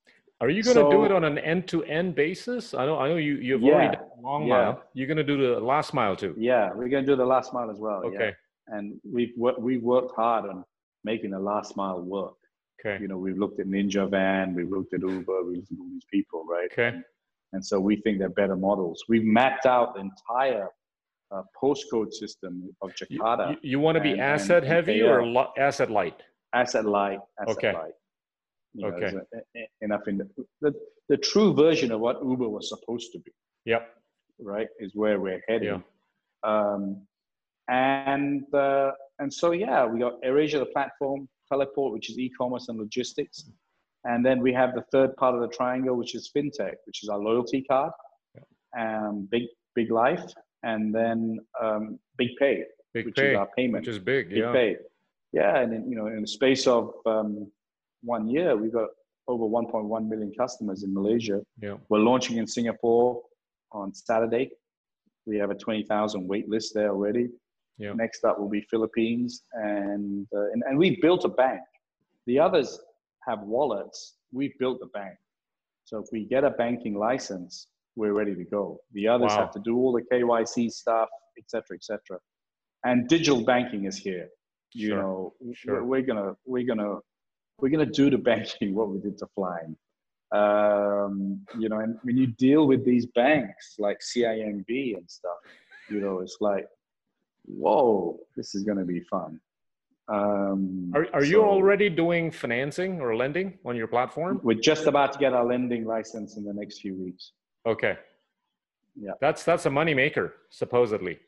Are 0.40 0.48
you 0.48 0.62
going 0.62 0.76
to 0.76 0.90
do 0.90 1.04
it 1.04 1.12
on 1.12 1.22
an 1.24 1.36
end-to-end 1.36 2.14
basis? 2.14 2.72
I 2.72 2.86
know. 2.86 2.98
I 2.98 3.08
know 3.08 3.16
you. 3.16 3.34
You've 3.34 3.60
Yeah, 3.60 3.72
already 3.74 3.96
done 3.96 4.06
a 4.18 4.20
long 4.22 4.46
yeah. 4.46 4.54
mile. 4.54 4.82
You're 4.94 5.06
going 5.06 5.18
to 5.18 5.24
do 5.24 5.54
the 5.54 5.60
last 5.60 5.92
mile 5.92 6.16
too. 6.16 6.34
Yeah, 6.38 6.70
we're 6.74 6.88
going 6.88 7.04
to 7.04 7.12
do 7.12 7.16
the 7.16 7.26
last 7.26 7.52
mile 7.52 7.70
as 7.70 7.78
well. 7.78 8.00
yeah. 8.04 8.10
Okay. 8.10 8.32
And 8.68 8.98
we've, 9.04 9.32
we've 9.58 9.82
worked 9.82 10.12
hard 10.16 10.48
on 10.48 10.64
making 11.04 11.30
the 11.32 11.38
last 11.38 11.76
mile 11.76 12.00
work. 12.00 12.34
Okay. 12.80 13.02
You 13.02 13.08
know, 13.08 13.18
we've 13.18 13.36
looked 13.36 13.60
at 13.60 13.66
Ninja 13.66 14.10
Van, 14.10 14.54
we've 14.54 14.70
looked 14.70 14.94
at 14.94 15.02
Uber, 15.02 15.44
we've 15.44 15.56
looked 15.58 15.72
at 15.72 15.78
all 15.78 15.88
these 15.90 16.06
people, 16.10 16.46
right? 16.48 16.70
Okay. 16.72 16.98
And 17.52 17.64
so 17.64 17.78
we 17.78 17.96
think 17.96 18.18
they're 18.18 18.30
better 18.30 18.56
models. 18.56 19.04
We've 19.08 19.24
mapped 19.24 19.66
out 19.66 19.94
the 19.94 20.00
entire 20.00 20.68
uh, 21.32 21.42
postcode 21.62 22.12
system 22.12 22.68
of 22.82 22.90
Jakarta, 22.94 23.52
you, 23.52 23.58
you 23.72 23.80
want 23.80 23.96
to 23.96 24.02
be 24.02 24.12
and- 24.12 24.20
asset 24.20 24.62
and 24.64 24.72
heavy 24.72 25.02
or 25.02 25.22
asset 25.58 25.90
light? 25.90 26.20
asset 26.52 26.84
light, 26.84 27.20
asset 27.40 27.56
Okay. 27.56 27.72
light. 27.72 27.92
You 28.74 28.82
know, 28.82 28.88
Okay. 28.96 29.00
there's 29.00 29.14
a- 29.14 29.58
e- 29.58 29.68
enough 29.82 30.06
in 30.08 30.18
the, 30.18 30.28
the, 30.60 30.72
the 31.08 31.16
true 31.16 31.54
version 31.54 31.92
of 31.92 32.00
what 32.00 32.16
Uber 32.24 32.48
was 32.48 32.68
supposed 32.68 33.12
to 33.12 33.18
be, 33.20 33.32
Yep. 33.66 33.82
right? 34.40 34.68
Is 34.80 34.92
where 34.94 35.20
we're 35.20 35.42
heading. 35.48 35.82
Um, 36.42 37.06
and 37.68 38.52
uh, 38.54 38.90
and 39.20 39.32
so 39.32 39.52
yeah, 39.52 39.84
we 39.86 40.00
got 40.00 40.20
AirAsia, 40.22 40.58
the 40.58 40.66
platform, 40.66 41.28
Teleport, 41.48 41.92
which 41.92 42.10
is 42.10 42.18
e-commerce 42.18 42.68
and 42.68 42.78
logistics, 42.78 43.48
and 44.04 44.24
then 44.26 44.40
we 44.40 44.52
have 44.52 44.74
the 44.74 44.82
third 44.90 45.14
part 45.16 45.34
of 45.36 45.40
the 45.42 45.48
triangle, 45.48 45.94
which 45.96 46.14
is 46.14 46.30
fintech, 46.34 46.74
which 46.86 47.02
is 47.04 47.08
our 47.08 47.18
loyalty 47.18 47.62
card, 47.70 47.92
um, 48.78 49.28
big 49.30 49.44
big 49.76 49.90
life, 49.92 50.24
and 50.62 50.94
then 50.94 51.38
um, 51.62 51.98
big 52.16 52.28
pay, 52.38 52.64
Big 52.92 53.06
which 53.06 53.16
pay, 53.16 53.32
is 53.32 53.36
our 53.38 53.48
payment. 53.56 53.82
which 53.86 53.88
is 53.88 53.98
big. 53.98 54.28
Big 54.28 54.38
Yeah. 54.38 54.52
pay. 54.52 54.76
Yeah, 55.32 55.58
and 55.60 55.72
in, 55.72 55.88
you 55.90 55.96
know, 55.96 56.06
in 56.06 56.22
the 56.22 56.26
space 56.26 56.66
of 56.66 56.92
um, 57.06 57.50
one 58.02 58.28
year, 58.28 58.56
we've 58.56 58.72
got 58.72 58.88
over 59.28 59.44
1.1 59.44 60.08
million 60.08 60.32
customers 60.36 60.82
in 60.82 60.92
Malaysia. 60.92 61.40
Yeah. 61.62 61.76
We're 61.88 62.00
launching 62.00 62.38
in 62.38 62.46
Singapore 62.46 63.22
on 63.70 63.94
Saturday. 63.94 64.50
We 65.26 65.36
have 65.38 65.50
a 65.50 65.54
20,000 65.54 66.26
wait 66.26 66.48
list 66.48 66.74
there 66.74 66.90
already. 66.90 67.28
Yeah. 67.78 67.92
Next 67.92 68.24
up 68.24 68.38
will 68.40 68.48
be 68.48 68.62
Philippines, 68.70 69.44
and, 69.54 70.26
uh, 70.34 70.50
and 70.52 70.62
and 70.66 70.76
we 70.78 70.98
built 71.00 71.24
a 71.24 71.28
bank. 71.28 71.60
The 72.26 72.38
others 72.38 72.78
have 73.26 73.40
wallets. 73.40 74.16
We 74.32 74.54
built 74.58 74.80
the 74.80 74.86
bank. 74.86 75.14
So 75.84 75.98
if 75.98 76.06
we 76.12 76.24
get 76.24 76.44
a 76.44 76.50
banking 76.50 76.94
license, 76.94 77.68
we're 77.96 78.12
ready 78.12 78.34
to 78.34 78.44
go. 78.44 78.78
The 78.92 79.08
others 79.08 79.32
Wow. 79.32 79.38
have 79.40 79.50
to 79.52 79.60
do 79.60 79.76
all 79.76 79.92
the 79.92 80.02
KYC 80.02 80.70
stuff, 80.70 81.08
et 81.38 81.44
cetera, 81.48 81.76
et 81.76 81.84
cetera. 81.84 82.18
And 82.84 83.08
digital 83.08 83.44
banking 83.44 83.84
is 83.84 83.96
here. 83.96 84.28
You 84.72 84.88
Sure, 84.88 84.96
know, 85.02 85.34
sure. 85.52 85.84
we're, 85.84 86.02
gonna 86.02 86.34
we're 86.46 86.64
gonna 86.66 86.98
we're 87.58 87.70
gonna 87.70 87.86
do 87.86 88.08
to 88.08 88.18
banking 88.18 88.74
what 88.78 88.88
we 88.88 88.98
did 89.00 89.18
to 89.18 89.26
flying. 89.34 89.76
Um, 90.32 91.44
you 91.58 91.68
know, 91.68 91.80
and 91.80 91.98
when 92.02 92.16
you 92.16 92.28
deal 92.28 92.68
with 92.68 92.84
these 92.84 93.06
banks 93.06 93.74
like 93.80 93.98
CIMB 94.00 94.96
and 94.96 95.10
stuff, 95.10 95.38
you 95.90 96.00
know, 96.00 96.20
it's 96.20 96.36
like, 96.40 96.66
whoa, 97.46 98.18
this 98.36 98.54
is 98.54 98.62
gonna 98.62 98.84
be 98.84 99.00
fun. 99.00 99.40
Um, 100.08 100.92
Are, 100.94 101.06
are 101.12 101.24
you 101.24 101.42
already 101.42 101.88
doing 101.88 102.30
financing 102.30 103.00
or 103.00 103.14
lending 103.16 103.58
on 103.64 103.76
your 103.76 103.86
platform? 103.88 104.40
We're 104.42 104.54
just 104.60 104.86
about 104.86 105.12
to 105.14 105.18
get 105.18 105.32
our 105.32 105.44
lending 105.44 105.84
license 105.84 106.36
in 106.36 106.44
the 106.44 106.52
next 106.52 106.80
few 106.80 106.94
weeks. 106.96 107.32
Okay. 107.66 107.96
Yeah. 108.96 109.12
That's 109.20 109.44
that's 109.44 109.66
a 109.66 109.70
money 109.70 109.94
maker 109.94 110.34
supposedly. 110.50 111.18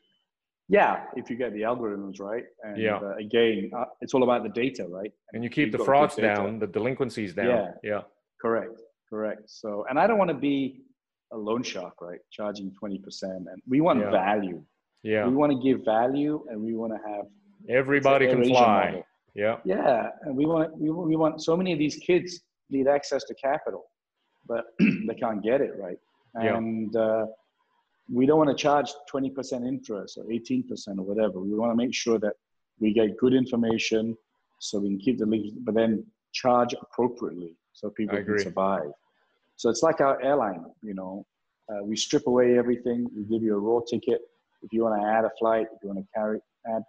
Yeah, 0.69 1.05
if 1.17 1.29
you 1.29 1.37
get 1.37 1.53
the 1.53 1.62
algorithms 1.62 2.21
right. 2.21 2.45
And 2.62 2.79
Yeah. 2.79 2.97
uh, 2.97 3.15
again, 3.17 3.71
uh, 3.77 3.85
it's 4.01 4.15
all 4.15 4.23
about 4.23 4.43
the 4.43 4.49
data, 4.49 4.87
right? 4.89 5.12
And 5.33 5.45
you 5.45 5.51
keep 5.51 5.73
the 5.73 5.79
frauds 5.79 6.17
down, 6.17 6.59
the 6.59 6.67
delinquencies 6.67 7.35
down. 7.35 7.47
Yeah. 7.49 7.73
Yeah. 7.83 8.01
Correct, 8.41 8.81
correct. 9.09 9.51
So, 9.51 9.85
and 9.89 9.99
I 9.99 10.07
don't 10.07 10.19
want 10.19 10.31
to 10.31 10.37
be 10.37 10.83
a 11.33 11.37
loan 11.37 11.62
shark, 11.62 12.01
right? 12.01 12.21
Charging 12.31 12.73
20%. 12.83 13.23
And 13.51 13.61
we 13.69 13.81
want 13.81 14.01
Yeah. 14.01 14.11
value. 14.11 14.65
Yeah. 15.03 15.27
We 15.27 15.35
want 15.35 15.53
to 15.53 15.59
give 15.59 15.85
value 15.85 16.45
and 16.49 16.61
we 16.62 16.75
want 16.75 16.93
to 16.95 17.09
have 17.09 17.27
Everybody 17.69 18.27
can 18.29 18.45
fly. 18.45 18.85
model. 18.87 19.07
Yeah. 19.35 19.59
Yeah, 19.65 20.11
and 20.23 20.37
we 20.37 20.47
want 20.47 20.77
we, 20.79 20.91
we 20.91 21.17
want 21.17 21.41
so 21.43 21.57
many 21.57 21.73
of 21.73 21.79
these 21.79 21.97
kids 21.97 22.43
need 22.71 22.87
access 22.87 23.25
to 23.25 23.35
capital, 23.35 23.85
but 24.47 24.65
they 24.79 25.15
can't 25.15 25.43
get 25.43 25.61
it 25.61 25.73
right, 25.79 25.99
Yeah. 26.41 26.57
and 26.57 26.95
uh, 26.97 27.27
we 28.11 28.27
don't 28.27 28.39
want 28.39 28.51
to 28.51 28.57
charge 28.57 28.93
twenty 29.09 29.31
percent 29.31 29.65
interest 29.65 30.19
or 30.19 30.31
eighteen 30.31 30.62
percent 30.67 30.99
or 30.99 31.03
whatever. 31.03 31.41
We 31.41 31.55
want 31.55 31.73
to 31.73 31.77
make 31.77 31.95
sure 31.95 32.19
that 32.19 32.35
we 32.81 32.93
get 32.93 33.17
good 33.19 33.35
information 33.35 34.17
so 34.59 34.79
we 34.79 34.89
can 34.89 34.99
keep 34.99 35.19
the 35.19 35.27
leads, 35.27 35.57
but 35.59 35.75
then 35.75 36.05
charge 36.33 36.75
appropriately 36.81 37.57
so 37.73 37.91
people 37.91 38.17
can 38.23 38.39
survive. 38.39 38.91
So 39.57 39.71
it's 39.71 39.83
like 39.83 40.01
our 40.01 40.21
airline, 40.23 40.65
you 40.83 40.95
know, 40.95 41.27
uh, 41.69 41.85
we 41.85 41.97
strip 41.97 42.27
away 42.27 42.59
everything. 42.59 43.07
We 43.17 43.25
give 43.25 43.43
you 43.43 43.55
a 43.55 43.59
raw 43.59 43.81
ticket. 43.89 44.21
If 44.62 44.73
you 44.73 44.85
want 44.85 45.01
to 45.01 45.07
add 45.07 45.25
a 45.25 45.31
flight, 45.39 45.67
if 45.75 45.83
you 45.83 45.89
want 45.89 46.01
to 46.01 46.07
carry 46.15 46.39
add 46.67 46.83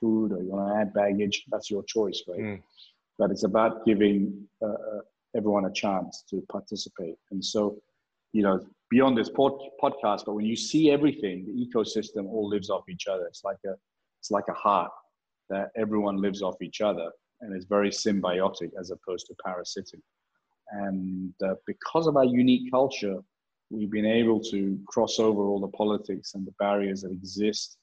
food, 0.00 0.32
or 0.32 0.42
you 0.42 0.50
want 0.50 0.72
to 0.72 0.80
add 0.80 0.92
baggage, 0.92 1.44
that's 1.50 1.70
your 1.70 1.82
choice, 1.84 2.22
right? 2.28 2.40
Mm. 2.40 2.62
But 3.18 3.30
it's 3.30 3.44
about 3.44 3.84
giving 3.84 4.48
uh, 4.62 4.66
uh, 4.66 5.00
everyone 5.36 5.66
a 5.66 5.72
chance 5.72 6.24
to 6.30 6.42
participate. 6.50 7.16
And 7.30 7.44
so, 7.44 7.76
you 8.32 8.42
know, 8.42 8.60
beyond 8.90 9.16
this 9.16 9.30
pod- 9.30 9.60
podcast, 9.82 10.24
but 10.26 10.34
when 10.34 10.44
you 10.44 10.56
see 10.56 10.90
everything, 10.90 11.46
the 11.46 11.66
ecosystem 11.66 12.26
all 12.26 12.48
lives 12.48 12.70
off 12.70 12.84
each 12.88 13.06
other. 13.06 13.26
It's 13.26 13.44
like 13.44 13.58
a 13.66 13.74
it's 14.20 14.30
like 14.30 14.44
a 14.48 14.52
heart 14.54 14.90
that 15.48 15.70
everyone 15.76 16.18
lives 16.18 16.42
off 16.42 16.56
each 16.60 16.80
other, 16.80 17.10
and 17.40 17.54
it's 17.54 17.64
very 17.64 17.90
symbiotic 17.90 18.70
as 18.78 18.90
opposed 18.90 19.26
to 19.28 19.34
parasitic. 19.44 20.00
And 20.72 21.32
uh, 21.42 21.54
because 21.66 22.06
of 22.06 22.16
our 22.16 22.24
unique 22.24 22.70
culture, 22.70 23.16
we've 23.70 23.90
been 23.90 24.06
able 24.06 24.40
to 24.40 24.78
cross 24.86 25.18
over 25.18 25.42
all 25.42 25.60
the 25.60 25.68
politics 25.68 26.34
and 26.34 26.46
the 26.46 26.54
barriers 26.58 27.02
that 27.02 27.10
exist 27.10 27.78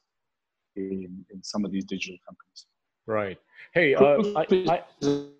in, 0.76 1.26
in 1.34 1.44
some 1.44 1.66
of 1.66 1.72
these 1.72 1.86
digital 1.86 2.18
companies. 2.26 2.68
Right. 3.08 3.38
Hey, 3.74 3.96
uh, 3.96 4.22
I, 4.36 4.46
I, 4.70 4.84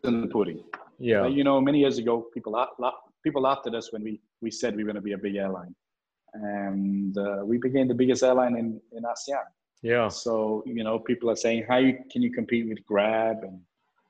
in 0.04 0.22
the 0.22 0.30
pudding. 0.32 0.64
yeah. 1.00 1.22
Uh, 1.24 1.28
you 1.28 1.44
know, 1.44 1.62
many 1.62 1.80
years 1.80 1.98
ago, 1.98 2.26
people 2.34 2.54
la- 2.54 2.70
la- 2.80 2.94
people 3.24 3.42
laughed 3.42 3.68
at 3.68 3.76
us 3.76 3.94
when 3.94 4.04
we, 4.04 4.20
we 4.42 4.52
said 4.52 4.76
we 4.76 4.84
were 4.84 4.88
going 4.92 4.96
to 4.96 5.02
be 5.02 5.14
a 5.14 5.18
big 5.18 5.36
airline, 5.36 5.76
and 6.34 7.18
uh, 7.18 7.42
we 7.44 7.58
became 7.58 7.88
the 7.88 7.94
biggest 7.96 8.24
airline 8.24 8.56
in 8.58 8.80
in 8.94 9.04
ASEAN. 9.04 9.44
Yeah. 9.84 10.08
So 10.10 10.64
you 10.66 10.84
know, 10.84 11.00
people 11.00 11.30
are 11.30 11.36
saying, 11.36 11.66
how 11.70 11.78
you, 11.78 11.98
can 12.12 12.22
you 12.22 12.32
compete 12.32 12.68
with 12.68 12.80
Grab 12.86 13.38
and 13.44 13.60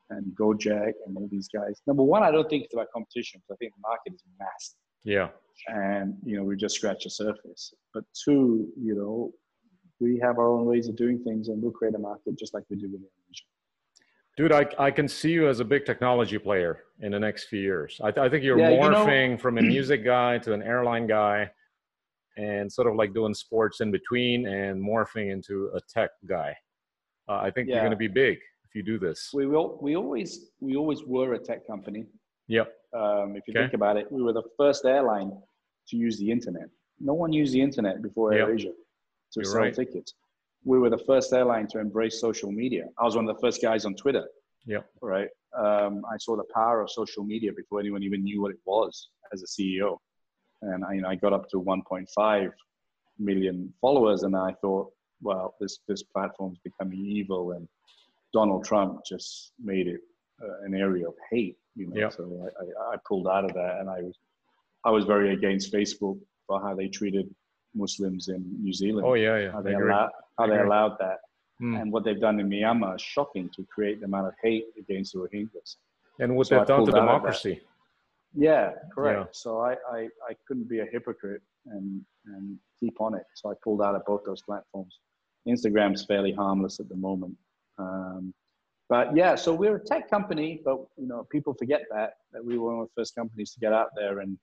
and 0.10 0.26
Gojek 0.40 0.94
and 1.06 1.18
all 1.18 1.28
these 1.30 1.50
guys? 1.54 1.82
Number 1.86 2.04
one, 2.04 2.24
I 2.24 2.32
don't 2.32 2.50
think 2.50 2.64
it's 2.64 2.74
about 2.74 2.88
competition 2.94 3.42
because 3.42 3.56
I 3.56 3.58
think 3.60 3.74
the 3.76 3.82
market 3.82 4.14
is 4.14 4.24
massive, 4.40 4.78
Yeah. 5.04 5.30
and 5.68 6.16
you 6.24 6.38
know, 6.38 6.44
we 6.44 6.56
just 6.56 6.76
scratch 6.76 7.04
the 7.04 7.10
surface. 7.10 7.74
But 7.94 8.04
two, 8.24 8.70
you 8.82 8.96
know, 8.96 9.34
we 10.00 10.18
have 10.24 10.38
our 10.40 10.48
own 10.48 10.66
ways 10.66 10.88
of 10.88 10.96
doing 10.96 11.24
things, 11.24 11.50
and 11.50 11.62
we'll 11.62 11.72
create 11.80 11.96
a 11.96 12.00
market 12.00 12.38
just 12.40 12.54
like 12.54 12.64
we 12.70 12.78
do 12.78 12.88
with 12.88 13.02
Indonesia. 13.02 13.48
Dude, 14.38 14.52
I, 14.52 14.68
I 14.78 14.92
can 14.92 15.08
see 15.08 15.32
you 15.32 15.48
as 15.50 15.60
a 15.62 15.66
big 15.66 15.84
technology 15.86 16.38
player 16.38 16.84
in 17.02 17.12
the 17.12 17.20
next 17.20 17.46
few 17.46 17.60
years. 17.60 18.00
I, 18.04 18.12
th- 18.12 18.24
I 18.24 18.30
think 18.30 18.44
you're 18.44 18.60
Yeah, 18.60 18.70
you 18.70 18.78
know- 18.80 19.04
morphing 19.06 19.40
from 19.42 19.58
a 19.58 19.62
music 19.74 20.06
guy 20.06 20.38
to 20.40 20.54
an 20.54 20.62
airline 20.62 21.08
guy 21.08 21.50
and 22.38 22.72
sort 22.72 22.88
of 22.88 22.96
like 22.96 23.16
doing 23.16 23.34
sports 23.34 23.82
in 23.82 23.90
between 23.92 24.48
and 24.48 24.80
morphing 24.80 25.32
into 25.32 25.72
a 25.74 25.80
tech 25.92 26.12
guy. 26.30 26.56
Uh, 27.28 27.38
I 27.38 27.50
think 27.50 27.68
you're 27.68 27.80
going 27.80 27.90
to 27.90 27.98
be 27.98 28.08
big 28.08 28.38
if 28.64 28.76
you 28.76 28.84
do 28.84 29.00
this. 29.00 29.32
We 29.34 29.48
will. 29.48 29.80
We 29.82 29.96
always 29.96 30.52
we 30.62 30.76
always 30.76 31.04
were 31.04 31.34
a 31.34 31.40
tech 31.40 31.66
company. 31.66 32.06
Yep. 32.48 32.72
Um, 32.96 33.34
if 33.36 33.44
you 33.48 33.54
Okay. 33.54 33.64
think 33.64 33.74
about 33.74 33.98
it, 33.98 34.10
we 34.12 34.22
were 34.22 34.34
the 34.34 34.44
first 34.56 34.86
airline 34.86 35.32
to 35.90 35.98
use 35.98 36.18
the 36.20 36.30
internet. 36.32 36.70
No 37.00 37.16
one 37.16 37.34
used 37.34 37.54
the 37.54 37.60
internet 37.62 38.02
before 38.04 38.34
Yep. 38.34 38.48
AirAsia 38.48 38.62
to 38.62 38.72
You're 39.38 39.44
sell 39.46 39.62
right. 39.62 39.74
tickets. 39.74 40.14
We 40.68 40.80
were 40.80 40.90
the 40.90 41.04
first 41.12 41.32
airline 41.32 41.68
to 41.70 41.80
embrace 41.80 42.20
social 42.20 42.52
media. 42.52 42.84
I 43.00 43.06
was 43.06 43.16
one 43.16 43.28
of 43.28 43.34
the 43.34 43.40
first 43.40 43.62
guys 43.62 43.86
on 43.86 43.96
Twitter. 43.96 44.26
Yeah. 44.66 44.80
Right. 45.02 45.30
Um, 45.58 46.04
I 46.14 46.18
saw 46.20 46.36
the 46.36 46.44
power 46.54 46.82
of 46.82 46.92
social 46.92 47.24
media 47.24 47.52
before 47.56 47.80
anyone 47.80 48.04
even 48.04 48.22
knew 48.22 48.42
what 48.42 48.52
it 48.52 48.60
was 48.66 49.10
as 49.34 49.42
a 49.42 49.46
CEO, 49.46 49.98
and 50.62 50.84
I, 50.84 50.94
you 50.96 51.02
know, 51.02 51.08
I 51.08 51.16
got 51.16 51.32
up 51.32 51.50
to 51.52 51.62
1.5 51.62 52.52
million 53.18 53.74
followers, 53.80 54.24
and 54.24 54.36
I 54.36 54.52
thought, 54.62 54.92
well, 55.22 55.56
this 55.62 55.80
this 55.88 56.04
platform's 56.04 56.60
becoming 56.66 57.00
evil, 57.00 57.54
and 57.54 57.66
Donald 58.34 58.66
Trump 58.66 59.00
just 59.06 59.54
made 59.64 59.88
it 59.88 60.02
uh, 60.44 60.66
an 60.66 60.76
area 60.76 61.08
of 61.08 61.16
hate. 61.32 61.56
You 61.76 61.88
know, 61.88 61.96
Yeah. 61.96 62.10
so 62.10 62.24
I, 62.46 62.64
I, 62.64 62.94
I 62.94 62.96
pulled 63.08 63.30
out 63.30 63.46
of 63.46 63.54
that, 63.54 63.78
and 63.80 63.90
I 63.90 64.02
was 64.02 64.20
I 64.84 64.92
was 64.92 65.06
very 65.06 65.34
against 65.34 65.74
Facebook 65.74 66.20
for 66.46 66.62
how 66.62 66.76
they 66.76 66.90
treated 66.90 67.34
Muslims 67.74 68.28
in 68.28 68.44
New 68.62 68.74
Zealand. 68.74 69.08
Oh, 69.08 69.14
yeah, 69.14 69.38
yeah. 69.40 69.52
how 69.52 69.62
they. 69.62 69.72
How 70.38 70.48
they 70.48 70.60
allowed 70.60 70.98
that, 71.00 71.20
Hmm. 71.60 71.76
and 71.76 71.92
what 71.92 72.04
they've 72.04 72.20
done 72.20 72.40
in 72.40 72.48
Myanmar 72.50 72.96
is 72.96 73.02
shocking 73.02 73.50
to 73.56 73.66
create 73.66 74.00
the 74.00 74.06
amount 74.06 74.28
of 74.28 74.36
hate 74.44 74.66
against 74.78 75.14
the 75.14 75.20
Rohingyas. 75.20 75.78
And 76.20 76.36
what 76.36 76.48
So 76.48 76.56
I 76.56 76.60
they've 76.60 76.68
done 76.68 76.80
to 76.86 76.92
pulled 76.92 76.96
out 76.96 77.02
of 77.02 77.06
that. 77.08 77.12
democracy. 77.14 77.62
Yeah, 78.36 78.74
correct. 78.94 79.20
Yeah. 79.20 79.26
So 79.32 79.60
I, 79.62 79.74
I, 79.92 80.00
I 80.30 80.36
couldn't 80.48 80.70
be 80.70 80.80
a 80.80 80.86
hypocrite 80.86 81.42
and, 81.66 82.06
and 82.28 82.60
keep 82.80 83.02
on 83.02 83.16
it. 83.16 83.24
So 83.34 83.50
I 83.50 83.56
pulled 83.64 83.82
out 83.82 83.96
of 83.96 84.06
both 84.06 84.24
those 84.24 84.42
platforms. 84.44 85.00
Instagram's 85.48 86.06
fairly 86.06 86.32
harmless 86.32 86.80
at 86.80 86.90
the 86.90 86.96
moment. 86.96 87.36
Um, 87.80 88.34
but 88.90 89.16
yeah, 89.16 89.34
so 89.34 89.52
we're 89.54 89.78
a 89.78 89.84
tech 89.84 90.10
company, 90.12 90.62
but 90.64 90.78
you 90.98 91.08
know, 91.08 91.26
people 91.32 91.54
forget 91.56 91.84
that, 91.92 92.18
that 92.34 92.46
we 92.46 92.60
were 92.60 92.74
one 92.76 92.84
of 92.84 92.90
the 92.90 93.02
first 93.02 93.16
companies 93.16 93.52
to 93.54 93.60
get 93.60 93.74
out 93.74 93.90
there 93.96 94.20
and, 94.20 94.38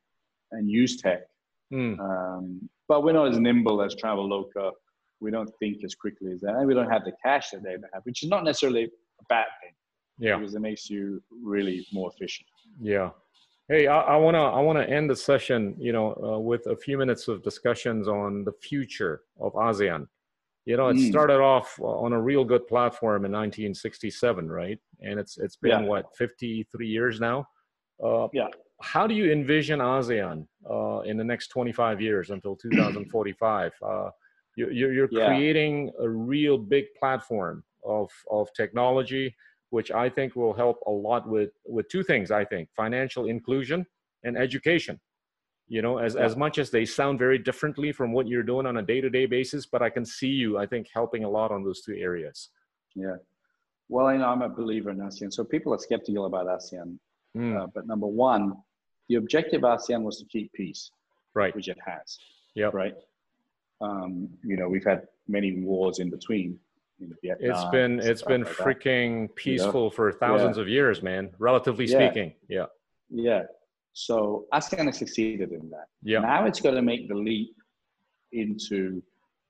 and 0.51 0.69
use 0.69 0.97
tech. 0.97 1.29
Hmm. 1.71 2.01
Um, 2.01 2.69
but 2.89 3.05
we're 3.05 3.13
not 3.13 3.29
as 3.29 3.39
nimble 3.39 3.83
as 3.83 3.95
Traveloka. 3.95 4.73
We 5.21 5.31
don't 5.31 5.51
think 5.59 5.83
as 5.85 5.95
quickly 5.95 6.33
as 6.33 6.41
that. 6.43 6.57
And 6.57 6.67
we 6.67 6.75
don't 6.75 6.91
have 6.91 7.05
the 7.05 7.13
cash 7.23 7.51
that 7.51 7.63
they 7.63 7.73
have, 7.93 8.03
which 8.05 8.23
is 8.23 8.29
not 8.29 8.45
necessarily 8.45 8.85
a 8.85 9.25
bad 9.29 9.47
thing 9.63 9.75
Yeah. 10.19 10.39
because 10.39 10.55
it 10.55 10.61
makes 10.61 10.91
you 10.91 11.23
really 11.43 11.87
more 11.93 12.11
efficient. 12.15 12.49
Yeah. 12.81 13.11
Hey, 13.69 13.87
I, 13.87 14.01
I 14.01 14.17
wanna 14.17 14.43
I 14.43 14.61
wanna 14.61 14.83
end 14.83 15.09
the 15.09 15.17
session, 15.17 15.75
you 15.79 15.93
know, 15.93 16.15
uh, 16.23 16.39
with 16.39 16.67
a 16.67 16.77
few 16.77 16.99
minutes 16.99 17.29
of 17.29 17.43
discussions 17.43 18.09
on 18.09 18.45
the 18.45 18.53
future 18.53 19.23
of 19.41 19.53
ASEAN. 19.55 20.07
You 20.67 20.77
know, 20.79 20.89
it 20.89 20.97
Mm. 20.97 21.09
started 21.11 21.41
off 21.41 21.79
on 21.81 22.13
a 22.13 22.21
real 22.21 22.45
good 22.45 22.67
platform 22.67 23.25
in 23.25 23.33
1967, 23.33 24.51
right? 24.51 24.79
And 25.01 25.19
it's 25.19 25.39
it's 25.39 25.57
been 25.57 25.83
Yeah. 25.83 25.89
what 25.89 26.15
53 26.17 26.87
years 26.89 27.21
now. 27.21 27.49
Uh, 28.03 28.29
Yeah. 28.33 28.49
How 28.83 29.07
do 29.07 29.15
you 29.15 29.31
envision 29.33 29.79
ASEAN 29.81 30.47
uh, 30.69 31.01
in 31.07 31.17
the 31.17 31.25
next 31.25 31.49
25 31.49 32.01
years 32.03 32.31
until 32.31 32.57
2045? 32.57 33.73
You, 34.57 34.71
you're 34.71 34.93
you're 34.93 35.09
Yeah. 35.11 35.27
creating 35.27 35.93
a 35.99 36.09
real 36.09 36.57
big 36.59 36.87
platform 36.99 37.65
of 37.85 38.11
of 38.31 38.53
technology 38.55 39.35
which 39.71 39.91
I 39.91 40.09
think 40.09 40.37
will 40.37 40.53
help 40.53 40.79
a 40.87 40.91
lot 40.91 41.29
with 41.29 41.51
with 41.67 41.89
two 41.89 42.05
things. 42.05 42.31
I 42.31 42.45
think 42.45 42.69
financial 42.77 43.27
inclusion 43.27 43.85
and 44.23 44.39
education. 44.39 45.01
You 45.67 45.83
know, 45.83 45.99
as 45.99 46.15
Yeah. 46.15 46.25
as 46.29 46.37
much 46.37 46.59
as 46.59 46.71
they 46.71 46.85
sound 46.85 47.19
very 47.19 47.39
differently 47.39 47.91
from 47.91 48.13
what 48.13 48.29
you're 48.29 48.45
doing 48.53 48.67
on 48.67 48.77
a 48.77 48.83
day 48.83 49.01
to 49.01 49.11
day 49.11 49.27
basis, 49.27 49.67
but 49.67 49.83
I 49.83 49.91
can 49.91 50.05
see 50.05 50.29
you. 50.43 50.59
I 50.59 50.67
think 50.67 50.87
helping 50.95 51.25
a 51.25 51.29
lot 51.39 51.51
on 51.51 51.65
those 51.65 51.81
two 51.83 51.97
areas. 51.97 52.51
Yeah. 52.95 53.17
Well, 53.89 54.07
I 54.07 54.17
know 54.17 54.29
I'm 54.29 54.43
a 54.43 54.49
believer 54.49 54.91
in 54.91 54.99
ASEAN. 54.99 55.33
So 55.33 55.43
people 55.45 55.75
are 55.75 55.79
skeptical 55.79 56.25
about 56.27 56.47
ASEAN. 56.47 56.99
Mm, 57.37 57.57
Uh, 57.61 57.67
but 57.75 57.87
number 57.87 58.07
one, 58.07 58.45
the 59.09 59.17
objective 59.17 59.65
of 59.65 59.79
ASEAN 59.81 60.03
was 60.05 60.19
to 60.21 60.25
keep 60.27 60.53
peace, 60.53 60.91
right. 61.35 61.55
which 61.57 61.69
it 61.69 61.79
has, 61.85 62.17
Yeah. 62.55 62.71
right? 62.73 62.95
Um, 63.81 64.29
you 64.43 64.57
know, 64.57 64.69
we've 64.69 64.85
had 64.85 65.07
many 65.29 65.53
wars 65.61 65.99
in 65.99 66.11
between. 66.11 66.59
In 67.01 67.13
Vietnam, 67.23 67.51
It's 67.51 67.65
been 67.71 67.99
it's 67.99 68.23
been 68.23 68.45
like 68.45 68.57
that. 68.57 68.65
freaking 68.65 69.35
peaceful 69.35 69.91
for 69.91 70.13
thousands 70.13 70.59
of 70.59 70.69
years, 70.69 71.03
man. 71.03 71.31
Relatively 71.41 71.87
Yeah. 71.87 72.09
speaking. 72.09 72.35
Yeah. 72.49 72.67
Yeah. 73.11 73.43
So 73.95 74.47
ASEAN 74.55 74.87
has 74.87 74.99
succeeded 74.99 75.51
in 75.53 75.71
that. 75.71 75.87
Yeah. 76.03 76.21
Now 76.21 76.47
it's 76.47 76.61
got 76.61 76.71
to 76.73 76.83
make 76.83 77.09
the 77.09 77.17
leap 77.17 77.57
into 78.33 79.03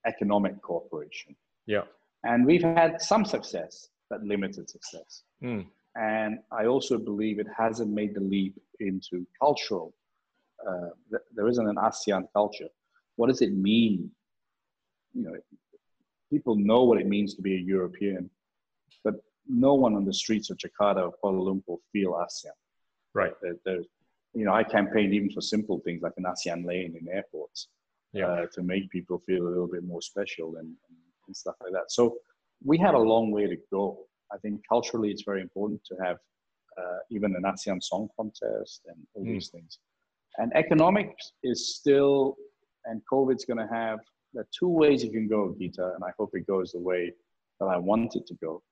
economic 0.06 0.60
cooperation. 0.62 1.36
Yeah. 1.66 1.82
And 2.24 2.46
we've 2.46 2.62
had 2.62 3.00
some 3.02 3.24
success, 3.26 3.88
but 4.08 4.22
limited 4.22 4.68
success. 4.70 5.22
Mm, 5.42 5.66
And 5.96 6.38
I 6.50 6.64
also 6.66 6.96
believe 6.98 7.38
it 7.38 7.46
hasn't 7.56 7.90
made 7.90 8.14
the 8.14 8.20
leap 8.34 8.54
into 8.80 9.26
cultural. 9.38 9.94
Uh, 10.66 10.88
th- 11.10 11.22
there 11.36 11.46
isn't 11.48 11.68
an 11.68 11.76
ASEAN 11.76 12.24
culture. 12.32 12.68
What 13.16 13.28
does 13.28 13.42
it 13.42 13.52
mean? 13.54 14.10
You 15.14 15.22
know, 15.24 15.36
people 16.30 16.56
know 16.56 16.84
what 16.84 16.98
it 17.00 17.06
means 17.06 17.34
to 17.34 17.42
be 17.42 17.54
a 17.54 17.58
European, 17.58 18.28
but 19.04 19.14
no 19.48 19.74
one 19.74 19.94
on 19.94 20.04
the 20.04 20.12
streets 20.12 20.50
of 20.50 20.56
Jakarta 20.58 21.02
or 21.06 21.12
Kuala 21.22 21.40
Lumpur 21.46 21.78
feel 21.92 22.12
ASEAN. 22.14 22.50
right. 23.14 23.32
There, 23.42 23.56
there's, 23.64 23.86
you 24.34 24.44
know, 24.44 24.52
I 24.52 24.64
campaigned 24.64 25.14
even 25.14 25.30
for 25.30 25.40
simple 25.40 25.78
things 25.84 26.02
like 26.02 26.14
an 26.16 26.24
ASEAN 26.24 26.64
lane 26.66 26.96
in 27.00 27.08
airports 27.08 27.68
Yeah. 28.12 28.26
uh, 28.28 28.46
to 28.54 28.62
make 28.62 28.90
people 28.90 29.18
feel 29.26 29.42
a 29.46 29.50
little 29.54 29.68
bit 29.76 29.84
more 29.84 30.02
special 30.02 30.56
and, 30.56 30.68
and 31.26 31.36
stuff 31.36 31.56
like 31.62 31.72
that. 31.72 31.90
So 31.90 32.16
we 32.64 32.76
have 32.78 32.94
a 32.94 32.98
long 33.12 33.30
way 33.30 33.46
to 33.46 33.56
go. 33.70 33.84
I 34.32 34.38
think 34.38 34.62
culturally 34.68 35.10
it's 35.12 35.22
very 35.22 35.42
important 35.42 35.80
to 35.90 35.94
have 36.06 36.16
uh, 36.80 36.98
even 37.10 37.36
an 37.36 37.42
ASEAN 37.42 37.80
song 37.82 38.08
contest 38.16 38.80
and 38.88 38.98
all 39.14 39.22
Mm. 39.24 39.32
these 39.34 39.48
things. 39.48 39.78
And 40.38 40.50
economics 40.56 41.24
is 41.44 41.76
still, 41.76 42.36
and 42.86 43.00
COVID's 43.10 43.44
going 43.44 43.58
to 43.66 43.72
have, 43.72 44.00
there 44.32 44.42
are 44.42 44.48
two 44.58 44.68
ways 44.68 45.04
you 45.04 45.10
can 45.10 45.28
go, 45.28 45.54
Gita, 45.58 45.92
and 45.94 46.02
I 46.04 46.10
hope 46.18 46.30
it 46.34 46.46
goes 46.46 46.72
the 46.72 46.80
way 46.80 47.12
that 47.60 47.66
I 47.66 47.78
want 47.78 48.16
it 48.16 48.26
to 48.28 48.34
go. 48.34 48.62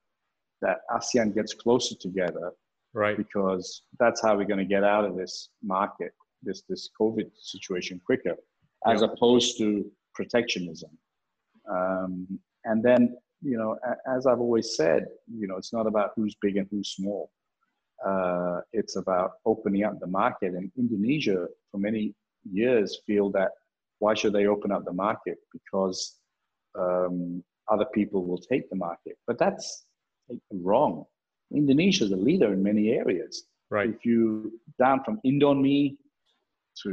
that 0.66 0.78
ASEAN 0.96 1.34
gets 1.34 1.52
closer 1.54 1.96
together 2.06 2.52
right 2.94 3.16
because 3.16 3.82
that's 3.98 4.20
how 4.22 4.36
we're 4.36 4.44
going 4.52 4.64
to 4.66 4.72
get 4.76 4.84
out 4.84 5.04
of 5.04 5.16
this 5.16 5.34
market, 5.76 6.12
this 6.46 6.62
this 6.70 6.88
COVID 7.00 7.28
situation 7.52 8.00
quicker, 8.08 8.36
as 8.86 9.00
Yeah. 9.00 9.08
opposed 9.08 9.50
to 9.58 9.66
protectionism. 10.18 10.92
Um, 11.76 12.12
and 12.68 12.78
then, 12.88 13.16
you 13.50 13.56
know, 13.60 13.70
as 14.16 14.26
I've 14.28 14.38
always 14.46 14.68
said, 14.76 15.00
you 15.40 15.46
know, 15.48 15.56
it's 15.56 15.72
not 15.78 15.86
about 15.92 16.08
who's 16.14 16.34
big 16.44 16.56
and 16.60 16.68
who's 16.70 16.90
small. 16.98 17.22
Uh, 18.08 18.60
it's 18.72 18.94
about 18.96 19.30
opening 19.52 19.82
up 19.84 19.98
the 19.98 20.06
market. 20.22 20.50
And 20.54 20.70
Indonesia, 20.76 21.40
for 21.70 21.78
many 21.78 22.14
years, 22.60 22.88
feel 23.06 23.30
that 23.38 23.50
why 24.02 24.14
should 24.18 24.32
they 24.32 24.46
open 24.54 24.70
up 24.76 24.84
the 24.84 24.96
market? 25.06 25.38
Because 25.56 25.98
um, 26.82 27.42
other 27.72 27.88
people 27.98 28.20
will 28.28 28.42
take 28.52 28.64
the 28.68 28.80
market. 28.88 29.16
But 29.28 29.38
that's 29.38 29.66
wrong. 30.68 31.04
Indonesia 31.62 32.04
is 32.06 32.12
a 32.12 32.22
leader 32.28 32.52
in 32.56 32.60
many 32.70 32.84
areas. 33.02 33.34
right 33.70 33.90
If 33.94 34.00
you 34.08 34.18
down 34.84 34.98
from 35.04 35.14
Indomie 35.30 35.86
to 36.82 36.90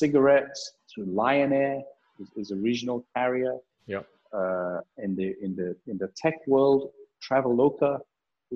cigarettes 0.00 0.60
to 0.92 0.98
Lion 1.20 1.52
Air 1.66 1.78
is, 2.20 2.28
is 2.42 2.48
a 2.56 2.58
regional 2.68 2.98
carrier. 3.16 3.56
yeah 3.94 4.04
Uh, 4.42 4.78
in 5.04 5.10
the 5.18 5.28
in 5.44 5.50
the 5.60 5.68
in 5.90 5.96
the 6.02 6.08
tech 6.22 6.36
world, 6.52 6.80
Traveloka 7.24 7.92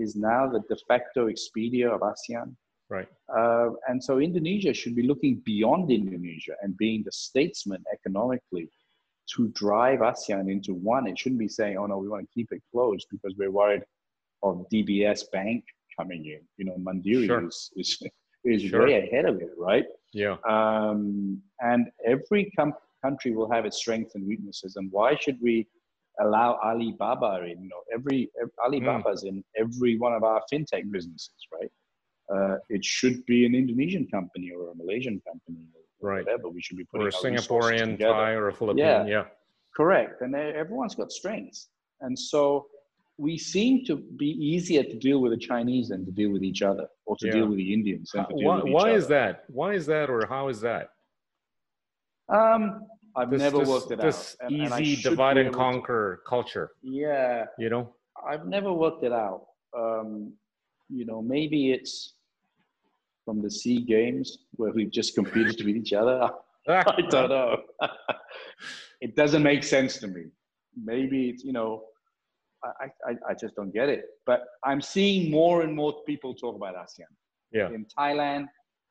is 0.04 0.10
now 0.30 0.42
the 0.54 0.60
de 0.72 0.76
facto 0.88 1.20
Expedia 1.34 1.88
of 1.96 2.00
ASEAN. 2.12 2.48
Right 2.96 3.08
Uh, 3.40 3.68
and 3.88 3.98
so 4.06 4.12
Indonesia 4.28 4.72
should 4.80 4.96
be 5.00 5.04
looking 5.10 5.34
beyond 5.52 5.84
Indonesia 6.00 6.54
and 6.62 6.70
being 6.84 7.00
the 7.08 7.14
statesman 7.26 7.82
economically 7.96 8.66
to 9.34 9.40
drive 9.64 10.00
ASEAN 10.10 10.44
into 10.54 10.72
one. 10.92 11.04
It 11.10 11.16
shouldn't 11.20 11.38
be 11.46 11.52
saying, 11.58 11.74
oh 11.80 11.86
no, 11.92 11.96
we 12.04 12.08
want 12.12 12.22
to 12.26 12.32
keep 12.36 12.48
it 12.56 12.62
closed 12.72 13.06
because 13.14 13.32
we're 13.38 13.54
worried 13.62 13.84
of 14.48 14.52
DBS 14.72 15.20
Bank 15.36 15.62
coming 15.98 16.22
in. 16.34 16.40
You 16.58 16.64
know, 16.68 16.76
Mandiri 16.88 17.26
Sure. 17.30 17.46
is, 17.46 17.58
is, 17.82 17.88
is 18.52 18.60
Sure. 18.70 18.82
way 18.82 18.92
ahead 19.04 19.26
of 19.32 19.36
it, 19.46 19.52
right? 19.68 19.86
yeah 20.22 20.34
Um, 20.56 21.00
and 21.70 21.82
every 22.14 22.42
com- 22.58 22.80
country 23.06 23.30
will 23.36 23.50
have 23.54 23.64
its 23.68 23.78
strengths 23.82 24.12
and 24.16 24.24
weaknesses. 24.32 24.72
And 24.78 24.86
why 24.96 25.10
should 25.22 25.38
we 25.48 25.54
allow 26.24 26.50
Alibaba 26.68 27.32
in? 27.50 27.56
You 27.64 27.70
know, 27.74 27.82
every, 27.96 28.20
ev- 28.42 28.56
Alibaba's 28.66 29.22
in 29.30 29.36
every 29.64 29.92
one 30.04 30.14
of 30.18 30.22
our 30.30 30.40
fintech 30.50 30.84
businesses, 30.96 31.40
right? 31.56 31.70
Uh, 32.32 32.56
it 32.68 32.84
should 32.84 33.24
be 33.26 33.44
an 33.44 33.54
Indonesian 33.54 34.06
company 34.06 34.50
or 34.52 34.70
a 34.70 34.74
Malaysian 34.74 35.20
company 35.26 35.66
or 35.74 35.80
Right. 36.10 36.24
whatever. 36.24 36.48
We 36.48 36.62
should 36.62 36.76
be 36.78 36.84
putting 36.84 37.06
or 37.06 37.08
a 37.08 37.12
singaporean 37.12 37.98
thai 37.98 38.30
or 38.32 38.48
a 38.48 38.52
philippine 38.54 38.78
Yeah. 38.84 39.04
yeah 39.06 39.24
Correct. 39.76 40.20
And 40.22 40.34
everyone's 40.34 40.94
got 40.94 41.12
strengths. 41.12 41.68
And 42.00 42.18
so 42.18 42.66
we 43.18 43.36
seem 43.36 43.84
to 43.84 43.96
be 43.96 44.30
easier 44.52 44.82
to 44.82 44.96
deal 44.98 45.20
with 45.20 45.32
the 45.32 45.38
Chinese 45.38 45.88
than 45.90 46.04
to 46.06 46.12
deal 46.12 46.30
with 46.32 46.42
each 46.42 46.62
other 46.62 46.86
or 47.06 47.16
to 47.16 47.26
Yeah. 47.26 47.32
deal 47.32 47.46
with 47.48 47.58
the 47.58 47.72
Indians 47.74 48.12
How- 48.14 48.26
why, 48.30 48.60
why 48.76 48.90
is 49.00 49.06
that 49.08 49.44
why 49.48 49.74
is 49.74 49.84
that 49.86 50.08
or 50.08 50.20
how 50.26 50.48
is 50.48 50.60
that 50.62 50.86
Um, 52.28 52.86
I've 53.16 53.30
this, 53.30 53.40
never 53.42 53.58
this, 53.58 53.68
worked 53.68 53.90
it 53.90 54.00
this 54.00 54.36
out. 54.40 54.52
and- 54.52 54.62
and 54.62 54.80
easy 54.86 55.02
divide 55.10 55.36
and 55.36 55.46
able 55.48 55.52
to- 55.52 55.58
conquer 55.58 56.22
culture 56.26 56.70
yeah, 56.82 57.46
you 57.58 57.68
know 57.68 57.94
I've 58.30 58.46
never 58.46 58.70
worked 58.72 59.02
it 59.02 59.12
out. 59.12 59.46
Um, 59.76 60.34
you 60.90 61.04
know, 61.06 61.22
maybe 61.22 61.72
it's 61.72 62.14
from 63.30 63.40
the 63.42 63.50
Sea 63.50 63.80
Games 63.80 64.38
where 64.56 64.72
we've 64.72 64.90
just 64.90 65.14
competed 65.14 65.64
with 65.64 65.76
each 65.76 65.92
other. 65.92 66.28
I 66.68 67.00
don't 67.08 67.28
know. 67.30 67.58
it 69.00 69.14
doesn't 69.14 69.44
make 69.44 69.62
sense 69.62 69.98
to 69.98 70.08
me. 70.08 70.24
Maybe 70.92 71.28
it's, 71.30 71.44
you 71.44 71.52
know, 71.52 71.84
I, 72.64 72.86
I, 73.08 73.12
I 73.30 73.34
just 73.34 73.54
don't 73.54 73.72
get 73.72 73.88
it. 73.88 74.02
But 74.26 74.40
I'm 74.64 74.80
seeing 74.80 75.30
more 75.30 75.62
and 75.62 75.72
more 75.76 76.02
people 76.10 76.34
talk 76.34 76.56
about 76.56 76.74
ASEAN. 76.74 77.10
yeah 77.52 77.68
In 77.68 77.86
Thailand, 77.96 78.46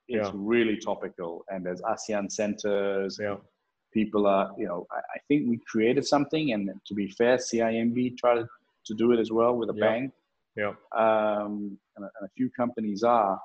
it's 0.07 0.29
Yeah. 0.29 0.31
really 0.53 0.77
topical. 0.77 1.43
And 1.49 1.65
there's 1.65 1.81
ASEAN 1.81 2.31
centers. 2.31 3.17
yeah 3.21 3.35
People 3.93 4.25
are, 4.35 4.47
you 4.57 4.67
know, 4.69 4.87
I, 4.97 4.99
I 5.15 5.19
think 5.27 5.49
we 5.49 5.59
created 5.73 6.05
something. 6.05 6.53
And 6.53 6.61
to 6.87 6.93
be 7.01 7.07
fair, 7.19 7.35
CIMB 7.37 8.17
tried 8.17 8.45
to 8.87 8.93
do 9.01 9.11
it 9.11 9.19
as 9.19 9.31
well 9.37 9.53
with 9.59 9.69
a 9.69 9.73
Yeah. 9.75 9.85
bang. 9.85 10.03
yeah 10.61 10.73
Um, 11.05 11.77
and, 11.95 12.03
a, 12.07 12.09
and 12.17 12.23
a 12.29 12.31
few 12.37 12.49
companies 12.61 13.03
are. 13.03 13.35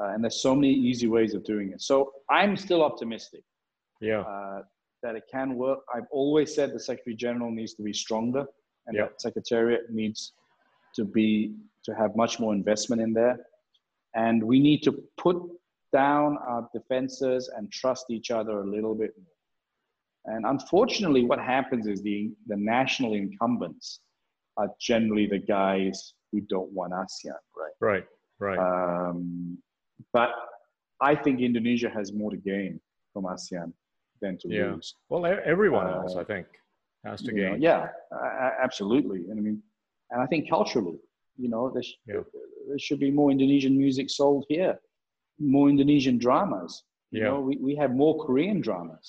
Uh, 0.00 0.08
and 0.12 0.22
there's 0.22 0.40
so 0.40 0.54
many 0.54 0.72
easy 0.72 1.08
ways 1.08 1.34
of 1.34 1.42
doing 1.44 1.72
it. 1.72 1.80
So 1.82 2.12
I'm 2.30 2.56
still 2.56 2.82
optimistic 2.82 3.42
yeah 4.00 4.20
uh, 4.20 4.62
that 5.02 5.14
it 5.16 5.24
can 5.30 5.54
work. 5.56 5.80
I've 5.94 6.06
always 6.10 6.54
said 6.54 6.72
the 6.72 6.80
Secretary 6.80 7.16
General 7.16 7.50
needs 7.50 7.74
to 7.74 7.82
be 7.82 7.92
stronger, 7.92 8.44
and 8.86 8.96
Yeah. 8.96 9.02
that 9.06 9.20
Secretariat 9.20 9.90
needs 9.90 10.32
to 10.96 11.04
be 11.04 11.54
to 11.86 11.94
have 11.94 12.14
much 12.16 12.38
more 12.40 12.52
investment 12.54 13.00
in 13.06 13.12
there, 13.12 13.36
and 14.14 14.42
we 14.42 14.58
need 14.68 14.80
to 14.88 14.92
put 15.16 15.36
down 15.92 16.36
our 16.50 16.68
defenses 16.74 17.48
and 17.56 17.72
trust 17.72 18.04
each 18.10 18.30
other 18.30 18.60
a 18.60 18.66
little 18.66 18.94
bit 18.94 19.12
more. 19.16 20.36
And 20.36 20.44
unfortunately, 20.46 21.24
what 21.24 21.40
happens 21.40 21.86
is 21.92 22.02
the 22.02 22.30
the 22.52 22.56
national 22.56 23.14
incumbents 23.14 24.00
are 24.60 24.70
generally 24.80 25.26
the 25.26 25.38
guys 25.38 25.96
who 26.30 26.40
don't 26.54 26.70
want 26.72 26.92
ASEAN, 26.92 27.40
right? 27.56 27.76
right 27.88 28.06
right 28.46 28.58
Um, 28.58 29.58
but 30.12 30.30
I 31.00 31.14
think 31.14 31.40
Indonesia 31.40 31.88
has 31.90 32.12
more 32.12 32.30
to 32.30 32.36
gain 32.36 32.80
from 33.12 33.24
ASEAN 33.24 33.72
than 34.20 34.36
to 34.38 34.48
Yeah. 34.48 34.72
lose. 34.74 34.94
well 35.10 35.24
everyone 35.54 35.86
uh, 35.86 35.98
else 36.00 36.14
i 36.16 36.24
think 36.32 36.46
has 37.08 37.20
to 37.22 37.30
You 37.32 37.42
know, 37.42 37.52
gain 37.52 37.62
yeah, 37.68 37.82
uh, 38.16 38.50
absolutely. 38.66 39.20
And 39.30 39.36
I 39.40 39.42
mean, 39.48 39.58
and 40.10 40.18
I 40.24 40.26
think 40.30 40.42
culturally, 40.56 40.98
you 41.42 41.48
know, 41.52 41.64
there, 41.74 41.82
sh- 41.88 41.98
Yeah. 42.12 42.22
there 42.68 42.78
should 42.86 43.00
be 43.06 43.10
more 43.20 43.30
Indonesian 43.36 43.74
music 43.84 44.06
sold 44.18 44.44
here, 44.54 44.74
more 45.56 45.68
Indonesian 45.74 46.16
dramas. 46.24 46.72
You 47.12 47.20
Yeah. 47.20 47.28
know, 47.28 47.40
we, 47.48 47.54
we 47.68 47.72
have 47.82 47.90
more 48.02 48.14
Korean 48.24 48.58
dramas. 48.66 49.06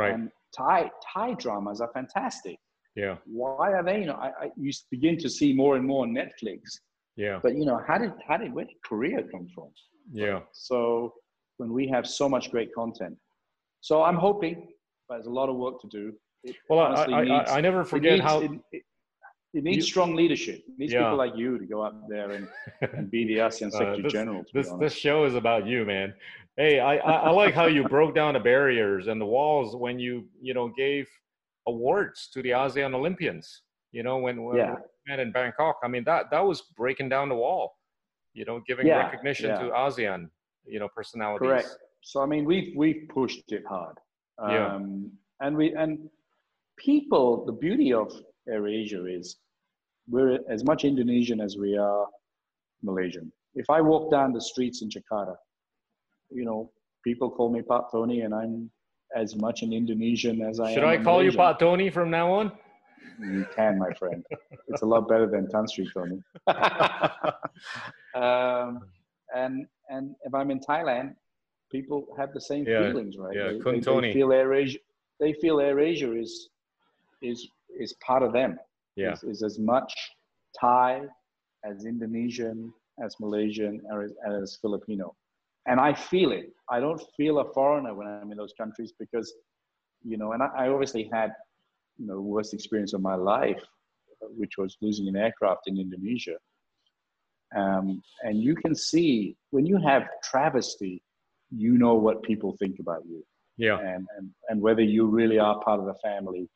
right 0.00 0.12
And 0.14 0.22
Thai 0.58 0.80
Thai 1.12 1.28
dramas 1.42 1.78
are 1.84 1.90
fantastic. 1.98 2.58
yeah 3.02 3.16
Why 3.40 3.68
are 3.78 3.84
they? 3.88 3.98
You 4.02 4.08
know, 4.10 4.20
I, 4.26 4.28
I 4.42 4.46
you 4.64 4.70
begin 4.96 5.16
to 5.24 5.28
see 5.38 5.50
more 5.62 5.72
and 5.78 5.84
more 5.90 6.02
on 6.06 6.10
Netflix. 6.22 6.60
Yeah 7.16 7.38
But 7.42 7.54
you 7.56 7.64
know, 7.64 7.80
how 7.86 7.98
did 7.98 8.12
how 8.26 8.36
did 8.36 8.52
where 8.54 8.64
did 8.64 8.76
Korea 8.84 9.22
come 9.32 9.46
from? 9.54 9.68
yeah 10.12 10.40
So 10.52 11.14
when 11.58 11.72
we 11.72 11.86
have 11.88 12.06
so 12.06 12.28
much 12.28 12.50
great 12.50 12.70
content, 12.74 13.16
so 13.80 14.02
I'm 14.02 14.16
hoping, 14.16 14.68
but 15.08 15.14
there's 15.16 15.26
a 15.26 15.30
lot 15.40 15.48
of 15.48 15.56
work 15.56 15.80
to 15.82 15.88
do. 15.88 16.12
It 16.44 16.56
well 16.68 16.80
I, 16.80 17.04
I, 17.04 17.24
needs- 17.24 17.50
I, 17.50 17.58
I 17.58 17.60
never 17.60 17.80
it 17.82 17.86
forget 17.94 18.12
needs- 18.14 18.24
how 18.24 18.40
it, 18.40 18.50
it, 18.72 18.82
it 19.52 19.62
needs 19.64 19.76
You- 19.78 19.82
strong 19.94 20.14
leadership. 20.14 20.58
It 20.68 20.78
needs 20.78 20.92
Yeah. 20.92 21.00
people 21.04 21.18
like 21.24 21.36
you 21.36 21.58
to 21.58 21.66
go 21.66 21.82
up 21.82 21.96
there 22.08 22.30
and, 22.36 22.48
and 22.96 23.10
be 23.10 23.22
the 23.30 23.36
ASEAN 23.46 23.68
Uh, 23.74 23.78
Secretary 23.78 24.02
this- 24.02 24.12
General. 24.12 24.42
This 24.54 24.68
this 24.84 24.94
show 24.94 25.18
is 25.24 25.34
about 25.34 25.66
you 25.66 25.84
man 25.84 26.08
hey 26.56 26.74
I, 26.80 26.92
I 26.96 27.12
i 27.28 27.30
like 27.42 27.54
how 27.60 27.66
you 27.76 27.82
broke 27.96 28.12
down 28.20 28.30
the 28.38 28.44
barriers 28.52 29.02
and 29.10 29.18
the 29.24 29.30
walls 29.36 29.68
when 29.84 29.94
you 30.04 30.14
you 30.46 30.52
know 30.56 30.66
gave 30.84 31.06
awards 31.72 32.28
to 32.32 32.38
the 32.42 32.50
asean 32.62 32.92
olympians 33.00 33.62
you 33.96 34.02
know 34.06 34.16
when, 34.24 34.36
when 34.46 34.56
Yeah. 34.56 34.74
Met 35.10 35.20
in 35.24 35.30
bangkok 35.32 35.76
i 35.86 35.88
mean 35.94 36.04
that 36.10 36.22
that 36.32 36.44
was 36.50 36.58
breaking 36.82 37.08
down 37.14 37.28
the 37.28 37.34
wall 37.44 37.64
you 38.38 38.44
know 38.48 38.56
giving 38.68 38.86
Yeah, 38.86 38.98
recognition 39.06 39.50
yeah. 39.50 39.62
to 39.62 39.66
asean 39.84 40.20
you 40.74 40.78
know 40.80 40.88
personalities 40.98 41.48
Correct. 41.48 41.76
So 42.02 42.22
I 42.22 42.26
mean, 42.26 42.44
we've 42.44 42.72
we've 42.76 43.02
pushed 43.08 43.52
it 43.52 43.64
hard. 43.68 43.96
Um, 44.38 44.50
Yeah. 44.50 44.78
And 45.46 45.56
we 45.56 45.74
and 45.74 46.08
people, 46.78 47.44
the 47.44 47.52
beauty 47.52 47.92
of 47.92 48.12
AirAsia 48.48 49.02
is 49.18 49.36
we're 50.08 50.38
as 50.48 50.64
much 50.64 50.84
Indonesian 50.84 51.40
as 51.40 51.56
we 51.56 51.76
are 51.76 52.06
Malaysian. 52.82 53.32
If 53.54 53.68
I 53.70 53.80
walk 53.80 54.10
down 54.10 54.32
the 54.32 54.40
streets 54.40 54.82
in 54.82 54.88
Jakarta, 54.88 55.34
you 56.30 56.44
know, 56.44 56.70
people 57.04 57.30
call 57.30 57.50
me 57.52 57.62
Pak 57.62 57.84
Tony, 57.92 58.20
and 58.22 58.34
I'm 58.34 58.70
as 59.16 59.36
much 59.36 59.62
an 59.62 59.72
Indonesian 59.72 60.40
as 60.42 60.60
I 60.60 60.72
should 60.74 60.84
am. 60.84 60.88
i 60.90 60.94
a 60.94 61.04
call 61.04 61.22
you 61.22 61.32
Malaysian. 61.32 61.40
Pak 61.40 61.58
tony 61.58 61.90
from 61.90 62.10
now 62.10 62.30
on 62.32 62.52
You 63.18 63.46
can, 63.54 63.78
my 63.78 63.92
friend. 63.98 64.24
It's 64.68 64.82
a 64.82 64.86
lot 64.86 65.08
better 65.08 65.26
than 65.28 65.48
Tan 65.48 65.66
Sri 65.68 65.88
Tony. 65.94 66.20
um, 68.14 68.82
and 69.34 69.66
and 69.88 70.14
if 70.24 70.34
I'm 70.34 70.50
in 70.50 70.60
Thailand, 70.60 71.14
people 71.70 72.06
have 72.18 72.32
the 72.32 72.40
same 72.40 72.66
Yeah, 72.66 72.80
feelings, 72.80 73.16
right? 73.18 73.36
yeah, 73.36 73.52
they, 73.52 73.58
they, 73.70 73.80
Tony. 73.80 74.08
they 74.08 74.12
feel 74.12 74.28
AirAsia. 74.28 74.78
They 75.20 75.32
feel 75.34 75.56
AirAsia 75.56 76.20
is 76.20 76.48
is 77.22 77.48
is 77.78 77.94
part 78.06 78.22
of 78.22 78.32
them. 78.32 78.58
yeah 78.96 79.12
Is, 79.12 79.22
is 79.24 79.42
as 79.42 79.58
much 79.58 79.92
Thai 80.60 81.02
as 81.64 81.84
Indonesian 81.84 82.72
as 83.04 83.16
Malaysian 83.20 83.80
or 83.90 84.02
as, 84.02 84.12
as 84.28 84.58
Filipino, 84.60 85.14
and 85.66 85.80
I 85.80 85.92
feel 85.94 86.32
it. 86.32 86.46
I 86.70 86.80
don't 86.80 87.00
feel 87.16 87.38
a 87.38 87.52
foreigner 87.52 87.94
when 87.94 88.06
I'm 88.08 88.30
in 88.30 88.38
those 88.38 88.52
countries 88.52 88.92
because, 88.98 89.32
you 90.02 90.16
know, 90.18 90.32
and 90.32 90.42
I, 90.42 90.48
I 90.56 90.68
obviously 90.68 91.08
had, 91.12 91.30
you 92.00 92.06
know, 92.06 92.20
worst 92.20 92.54
experience 92.54 92.92
of 92.94 93.02
my 93.02 93.14
life, 93.14 93.62
which 94.36 94.58
was 94.58 94.76
losing 94.80 95.08
an 95.08 95.16
aircraft 95.16 95.62
in 95.66 95.78
Indonesia. 95.78 96.36
Um, 97.54 98.02
and 98.22 98.40
you 98.40 98.54
can 98.54 98.74
see 98.74 99.36
when 99.50 99.66
you 99.66 99.76
have 99.78 100.04
travesty, 100.24 101.02
you 101.50 101.76
know 101.76 101.94
what 101.94 102.22
people 102.22 102.56
think 102.58 102.78
about 102.78 103.02
you 103.06 103.24
yeah 103.56 103.76
and, 103.80 104.06
and, 104.16 104.30
and 104.48 104.60
whether 104.60 104.82
you 104.82 105.04
really 105.06 105.38
are 105.38 105.60
part 105.62 105.80
of 105.80 105.86
the 105.86 105.96
family 106.02 106.48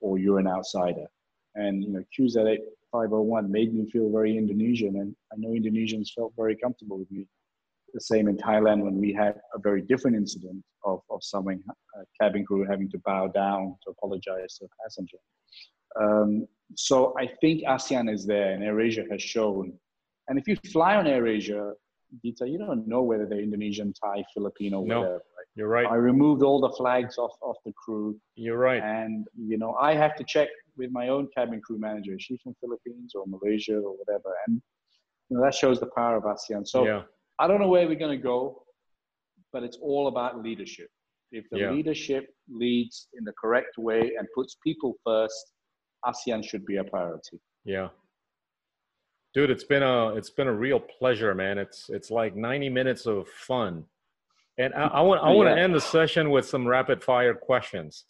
or 0.00 0.18
you're 0.18 0.38
an 0.38 0.46
outsider. 0.46 1.06
And, 1.54 1.82
you 1.82 1.90
know, 1.90 2.02
QZ8 2.18 2.58
501 2.92 3.50
made 3.50 3.74
me 3.74 3.90
feel 3.90 4.10
very 4.10 4.36
Indonesian, 4.36 4.96
and 4.96 5.14
I 5.32 5.36
know 5.36 5.50
Indonesians 5.50 6.12
felt 6.14 6.32
very 6.36 6.56
comfortable 6.56 6.98
with 6.98 7.10
me. 7.10 7.26
The 7.94 8.00
same 8.00 8.28
in 8.28 8.36
Thailand 8.36 8.82
when 8.82 8.98
we 8.98 9.12
had 9.12 9.34
a 9.54 9.58
very 9.58 9.82
different 9.82 10.16
incident 10.16 10.62
of, 10.84 11.00
of 11.10 11.20
someone, 11.22 11.62
uh, 11.68 12.02
cabin 12.20 12.44
crew 12.44 12.66
having 12.68 12.90
to 12.90 12.98
bow 13.04 13.28
down 13.28 13.76
to 13.84 13.90
apologize 13.90 14.58
to 14.58 14.66
a 14.66 14.68
passenger. 14.82 15.16
Um, 16.00 16.46
so 16.76 17.14
I 17.18 17.28
think 17.40 17.62
ASEAN 17.64 18.12
is 18.12 18.26
there, 18.26 18.52
and 18.52 18.62
AirAsia 18.62 19.10
has 19.10 19.22
shown. 19.22 19.72
And 20.28 20.38
if 20.38 20.46
you 20.46 20.56
fly 20.70 20.96
on 20.96 21.06
AirAsia, 21.06 21.72
Gita, 22.22 22.46
you 22.48 22.58
don't 22.58 22.86
know 22.86 23.02
whether 23.02 23.26
they're 23.26 23.40
Indonesian, 23.40 23.92
Thai, 24.02 24.24
Filipino, 24.34 24.82
no, 24.82 25.00
whatever. 25.00 25.14
Right? 25.14 25.46
You're 25.56 25.68
right. 25.68 25.86
I 25.86 25.94
removed 25.94 26.42
all 26.42 26.60
the 26.60 26.70
flags 26.70 27.18
off, 27.18 27.32
off 27.42 27.56
the 27.64 27.72
crew. 27.72 28.18
You're 28.34 28.58
right. 28.58 28.82
And, 28.82 29.26
you 29.36 29.58
know, 29.58 29.74
I 29.74 29.94
have 29.94 30.14
to 30.16 30.24
check 30.24 30.48
with 30.76 30.90
my 30.90 31.08
own 31.08 31.28
cabin 31.36 31.60
crew 31.60 31.78
manager. 31.78 32.14
Is 32.14 32.22
she 32.22 32.38
from 32.42 32.54
Philippines 32.60 33.12
or 33.14 33.24
Malaysia 33.26 33.76
or 33.76 33.96
whatever? 33.96 34.34
And, 34.46 34.62
you 35.28 35.36
know, 35.36 35.42
that 35.42 35.54
shows 35.54 35.80
the 35.80 35.90
power 35.96 36.16
of 36.16 36.24
ASEAN. 36.24 36.66
So 36.66 36.84
yeah. 36.84 37.02
I 37.38 37.46
don't 37.46 37.60
know 37.60 37.68
where 37.68 37.86
we're 37.86 37.94
going 37.98 38.16
to 38.18 38.22
go, 38.22 38.62
but 39.52 39.62
it's 39.62 39.78
all 39.80 40.08
about 40.08 40.42
leadership. 40.42 40.88
If 41.30 41.44
the 41.50 41.58
Yeah. 41.58 41.70
leadership 41.72 42.34
leads 42.48 43.08
in 43.14 43.24
the 43.24 43.32
correct 43.40 43.76
way 43.78 44.00
and 44.18 44.26
puts 44.34 44.56
people 44.64 44.94
first, 45.04 45.52
ASEAN 46.04 46.42
should 46.44 46.64
be 46.64 46.76
a 46.76 46.84
priority. 46.84 47.38
Yeah. 47.64 47.88
Dude, 49.34 49.50
it's 49.50 49.64
been 49.64 49.82
a 49.82 50.14
it's 50.14 50.30
been 50.30 50.48
a 50.48 50.52
real 50.52 50.80
pleasure, 50.80 51.34
man. 51.34 51.58
It's 51.58 51.90
it's 51.90 52.10
like 52.10 52.34
90 52.34 52.70
minutes 52.70 53.06
of 53.06 53.28
fun. 53.28 53.84
And 54.56 54.72
I, 54.74 54.86
I 54.86 55.00
want 55.02 55.22
I 55.22 55.30
want 55.30 55.48
to 55.48 55.56
end 55.60 55.74
the 55.74 55.80
session 55.80 56.30
with 56.30 56.46
some 56.48 56.66
rapid 56.66 57.04
fire 57.04 57.34
questions. 57.34 58.04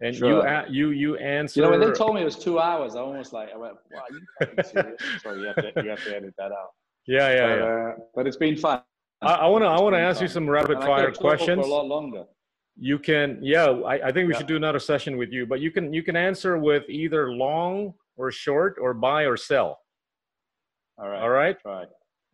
And 0.00 0.14
you 0.14 0.18
Sure. 0.20 0.46
a- 0.46 0.68
you 0.70 0.90
you 0.90 1.16
answer 1.18 1.60
You 1.60 1.66
know, 1.66 1.70
when 1.70 1.80
they 1.80 1.92
told 1.92 2.14
me 2.14 2.22
it 2.22 2.24
was 2.24 2.36
two 2.38 2.58
hours, 2.58 2.96
I 2.96 3.00
almost 3.00 3.32
like, 3.32 3.50
I 3.52 3.56
went, 3.56 3.74
wow, 3.90 4.00
are 4.00 4.12
you 4.12 4.26
fucking 4.40 4.64
serious? 4.64 5.00
Sorry, 5.22 5.40
you 5.42 5.46
have, 5.46 5.56
to, 5.56 5.72
you 5.84 5.90
have 5.90 6.02
to 6.04 6.16
edit 6.16 6.34
that 6.38 6.50
out. 6.52 6.70
Yeah, 7.06 7.28
yeah, 7.34 7.46
but, 7.46 7.58
yeah. 7.58 7.64
Uh, 7.64 7.92
but 8.14 8.26
it's 8.26 8.36
been 8.36 8.56
fun. 8.56 8.82
I, 9.22 9.34
I 9.34 9.46
want 9.46 9.62
to 9.62 9.68
I 9.68 9.80
want 9.80 9.94
to 9.94 10.00
ask 10.00 10.20
you 10.20 10.28
some 10.28 10.48
rapid 10.48 10.76
And 10.78 10.84
fire 10.84 11.10
questions. 11.12 11.60
For 11.60 11.66
a 11.66 11.70
lot 11.70 11.86
longer. 11.86 12.24
You 12.76 12.98
can 12.98 13.38
yeah, 13.42 13.66
I, 13.66 14.08
I 14.08 14.12
think 14.12 14.26
we 14.28 14.32
Yeah. 14.32 14.38
should 14.38 14.46
do 14.46 14.56
another 14.56 14.78
session 14.78 15.16
with 15.16 15.30
you, 15.30 15.46
but 15.46 15.60
you 15.60 15.70
can 15.70 15.92
you 15.92 16.02
can 16.02 16.16
answer 16.16 16.58
with 16.58 16.84
either 16.88 17.32
long 17.32 17.94
or 18.16 18.30
short 18.30 18.76
or 18.80 18.94
buy 18.94 19.24
or 19.24 19.36
sell. 19.36 19.80
All 20.98 21.08
right. 21.08 21.20
All 21.22 21.30
right? 21.30 21.60
Try. 21.60 21.84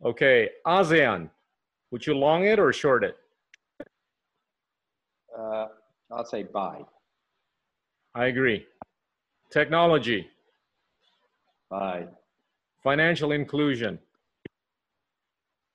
Okay. 0.03 0.49
ASEAN. 0.65 1.29
Would 1.91 2.05
you 2.05 2.13
long 2.13 2.45
it 2.45 2.59
or 2.59 2.71
short 2.71 3.03
it? 3.03 3.17
Uh, 5.37 5.67
I'll 6.11 6.25
say 6.25 6.43
buy. 6.43 6.81
I 8.15 8.25
agree. 8.25 8.65
Technology, 9.51 10.27
Bye. 11.69 12.05
financial 12.83 13.31
inclusion, 13.31 13.97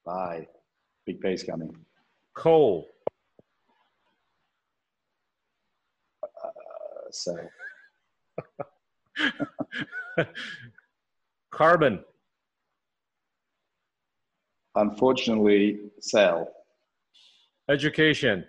Bye. 0.05 0.47
Big 1.07 1.21
pay's 1.21 1.43
coming. 1.43 1.75
coal, 2.35 2.87
Uh, 6.23 6.49
so 7.11 7.37
carbon, 11.51 12.03
unfortunately, 14.75 15.81
sell. 16.01 16.49
education. 17.69 18.45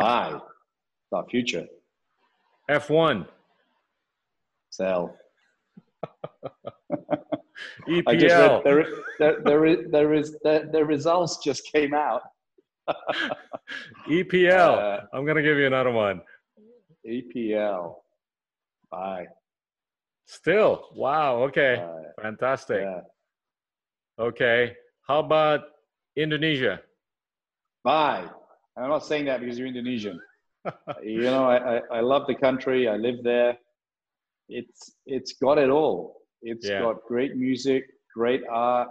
It's 0.00 1.12
our 1.12 1.24
future. 1.30 1.66
F1, 2.70 3.26
Sell. 4.70 5.16
EPL. 7.88 8.02
I 8.06 8.16
just 8.16 8.34
read 8.34 8.60
there, 8.64 8.86
there, 9.18 9.40
there 9.44 9.66
is, 9.66 9.90
there 9.90 10.14
is, 10.14 10.32
the, 10.42 10.68
the 10.72 10.84
results 10.84 11.38
just 11.42 11.70
came 11.72 11.94
out. 11.94 12.22
EPL. 14.08 14.78
Uh, 14.78 15.00
I'm 15.12 15.24
going 15.24 15.36
to 15.36 15.42
give 15.42 15.58
you 15.58 15.66
another 15.66 15.90
one. 15.90 16.22
EPL. 17.06 17.96
Bye. 18.90 19.26
Still. 20.26 20.88
Wow. 20.94 21.42
Okay. 21.44 21.84
Fantastic. 22.20 22.80
Yeah. 22.82 23.00
Okay. 24.18 24.76
How 25.06 25.20
about 25.20 25.60
Indonesia? 26.16 26.80
Bye. 27.84 28.28
And 28.76 28.84
I'm 28.84 28.90
not 28.90 29.04
saying 29.04 29.26
that 29.26 29.40
because 29.40 29.58
you're 29.58 29.68
Indonesian. 29.68 30.20
you 31.02 31.22
know, 31.22 31.44
I, 31.44 31.76
I, 31.76 31.80
I 31.94 32.00
love 32.00 32.26
the 32.26 32.34
country. 32.34 32.88
I 32.88 32.96
live 32.96 33.22
there. 33.22 33.56
It's 34.48 34.92
it's 35.06 35.34
got 35.34 35.58
it 35.58 35.70
all. 35.70 36.17
It's 36.42 36.68
Yeah. 36.68 36.80
got 36.80 37.04
great 37.04 37.36
music, 37.36 37.84
great 38.14 38.42
art, 38.48 38.88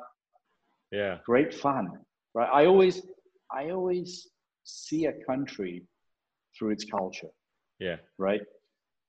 Yeah. 0.92 1.20
great 1.26 1.54
fun. 1.54 2.06
Right. 2.34 2.50
I 2.52 2.66
always 2.66 3.06
I 3.50 3.70
always 3.70 4.30
see 4.66 5.06
a 5.06 5.14
country 5.26 5.88
through 6.58 6.72
its 6.72 6.84
culture. 6.84 7.32
Yeah. 7.80 7.98
Right. 8.18 8.42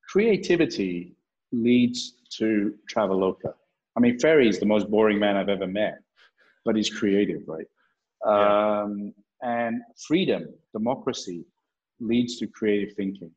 Creativity 0.09 1.17
leads 1.53 2.13
to 2.39 2.79
Traveloka. 2.93 3.55
I 3.97 4.01
mean, 4.01 4.19
Ferry 4.21 4.49
is 4.49 4.61
the 4.61 4.67
most 4.67 4.89
boring 4.91 5.19
man 5.19 5.37
I've 5.37 5.49
ever 5.49 5.67
met, 5.67 5.99
but 6.65 6.77
he's 6.77 6.89
creative, 6.89 7.43
right? 7.49 7.67
Yeah. 8.25 8.83
Um, 8.83 9.13
and 9.43 9.83
freedom, 10.07 10.55
democracy 10.73 11.45
leads 12.01 12.39
to 12.39 12.47
creative 12.47 12.95
thinking. 12.95 13.33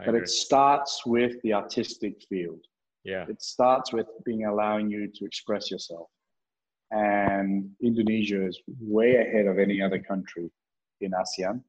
I 0.00 0.06
But 0.06 0.14
agree. 0.16 0.22
it 0.22 0.28
starts 0.28 1.06
with 1.06 1.40
the 1.42 1.52
artistic 1.52 2.20
field. 2.28 2.60
Yeah. 3.04 3.26
It 3.28 3.42
starts 3.42 3.92
with 3.92 4.06
being 4.24 4.46
allowing 4.46 4.90
you 4.90 5.08
to 5.08 5.24
express 5.24 5.70
yourself. 5.70 6.08
And 6.90 7.70
Indonesia 7.82 8.46
is 8.46 8.60
way 8.80 9.16
ahead 9.16 9.46
of 9.46 9.58
any 9.58 9.80
other 9.82 9.98
country 9.98 10.50
in 11.00 11.12
ASEAN, 11.12 11.62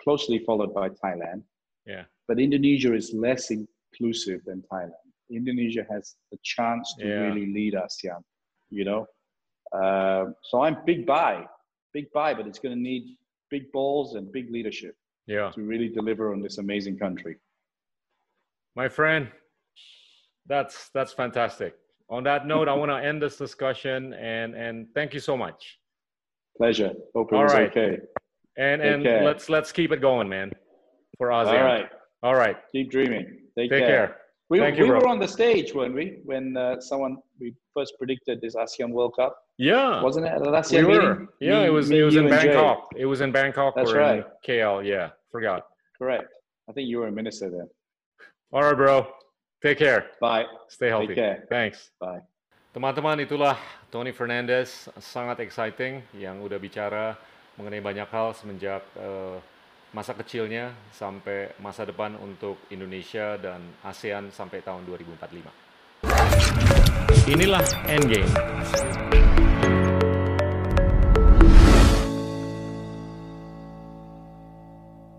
closely 0.00 0.38
followed 0.40 0.74
by 0.74 0.88
Thailand. 0.90 1.42
Yeah. 1.86 2.04
But 2.28 2.40
Indonesia 2.40 2.94
is 2.94 3.12
less 3.14 3.50
inclusive 3.50 4.40
than 4.44 4.62
Thailand. 4.70 4.92
Indonesia 5.30 5.86
has 5.90 6.16
the 6.30 6.38
chance 6.42 6.94
to 6.98 7.06
Yeah. 7.06 7.20
really 7.26 7.46
lead 7.46 7.74
ASEAN, 7.74 8.22
you 8.70 8.84
know? 8.84 9.06
Uh, 9.72 10.26
so 10.42 10.60
I'm 10.62 10.84
big 10.84 11.06
buy, 11.06 11.46
big 11.92 12.10
buy, 12.12 12.34
but 12.34 12.46
it's 12.46 12.58
going 12.58 12.74
to 12.74 12.80
need 12.80 13.16
big 13.50 13.70
balls 13.72 14.14
and 14.14 14.30
big 14.32 14.50
leadership 14.50 14.96
Yeah. 15.26 15.50
to 15.52 15.62
really 15.62 15.88
deliver 15.88 16.32
on 16.32 16.40
this 16.40 16.58
amazing 16.58 16.98
country. 16.98 17.36
My 18.74 18.88
friend, 18.88 19.30
that's 20.48 20.90
that's 20.94 21.12
fantastic. 21.12 21.74
On 22.08 22.22
that 22.24 22.46
note, 22.46 22.68
I 22.68 22.72
want 22.74 22.90
to 22.90 22.96
end 23.08 23.22
this 23.22 23.36
discussion 23.36 24.12
and 24.14 24.54
and 24.54 24.86
thank 24.94 25.14
you 25.14 25.20
so 25.20 25.36
much. 25.36 25.78
Pleasure. 26.56 26.92
Hope 27.14 27.32
All 27.32 27.44
right. 27.44 27.70
okay. 27.70 27.98
And 28.58 28.80
Take 28.80 28.92
and 28.94 29.02
care. 29.02 29.24
let's 29.24 29.48
let's 29.48 29.72
keep 29.72 29.92
it 29.92 30.00
going, 30.00 30.28
man. 30.28 30.50
For 31.18 31.28
ASEAN. 31.28 31.58
All 31.58 31.64
right. 31.64 31.86
All 32.22 32.34
right. 32.34 32.56
Keep 32.72 32.90
dreaming. 32.90 33.40
Take, 33.58 33.70
Take 33.70 33.84
care. 33.86 34.16
We, 34.48 34.60
Thank 34.60 34.76
you, 34.78 34.84
we 34.84 34.90
bro. 34.90 35.00
were 35.00 35.08
on 35.08 35.18
the 35.18 35.26
stage, 35.26 35.74
weren't 35.74 35.94
we? 35.94 36.18
When 36.24 36.56
uh, 36.56 36.80
someone 36.80 37.16
we 37.40 37.52
first 37.74 37.94
predicted 37.98 38.40
this 38.40 38.54
ASEAN 38.54 38.90
World 38.90 39.14
Cup, 39.18 39.36
Yeah. 39.58 40.00
wasn't 40.02 40.26
it? 40.26 40.32
At 40.32 40.44
the 40.44 40.50
we 40.50 40.56
ASEAN 40.56 40.86
were. 40.86 41.26
Yeah, 41.40 41.60
Me- 41.60 41.66
it 41.66 41.70
was 41.70 41.90
me, 41.90 41.98
it 42.00 42.04
was 42.04 42.14
in. 42.16 42.28
Bangkok. 42.30 42.88
It 42.96 43.06
was 43.06 43.20
in 43.22 43.32
Bangkok 43.32 43.74
That's 43.74 43.92
right. 43.92 44.24
KL. 44.46 44.86
Yeah. 44.86 45.10
Forgot. 45.32 45.62
Correct. 45.98 46.32
I 46.68 46.72
think 46.72 46.88
you 46.88 46.98
were 46.98 47.08
a 47.08 47.12
minister 47.12 47.50
then. 47.50 47.68
All 48.52 48.62
right, 48.62 48.76
bro. 48.76 49.08
Take 49.66 49.82
care. 49.82 50.14
Bye. 50.22 50.46
Stay 50.70 50.94
healthy. 50.94 51.18
Take 51.18 51.18
care. 51.18 51.42
Thanks. 51.50 51.90
Bye. 51.98 52.22
Teman-teman, 52.70 53.18
itulah 53.18 53.58
Tony 53.90 54.14
Fernandez, 54.14 54.86
sangat 55.02 55.42
exciting 55.42 56.06
yang 56.14 56.38
udah 56.38 56.54
bicara 56.62 57.18
mengenai 57.58 57.82
banyak 57.82 58.06
hal 58.06 58.30
semenjak 58.30 58.86
eh, 58.94 59.42
masa 59.90 60.14
kecilnya 60.14 60.70
sampai 60.94 61.50
masa 61.58 61.82
depan 61.82 62.14
untuk 62.14 62.62
Indonesia 62.70 63.34
dan 63.42 63.58
ASEAN 63.82 64.30
sampai 64.30 64.62
tahun 64.62 64.86
2045. 64.86 65.50
Inilah 67.26 67.66
Endgame. 67.90 68.30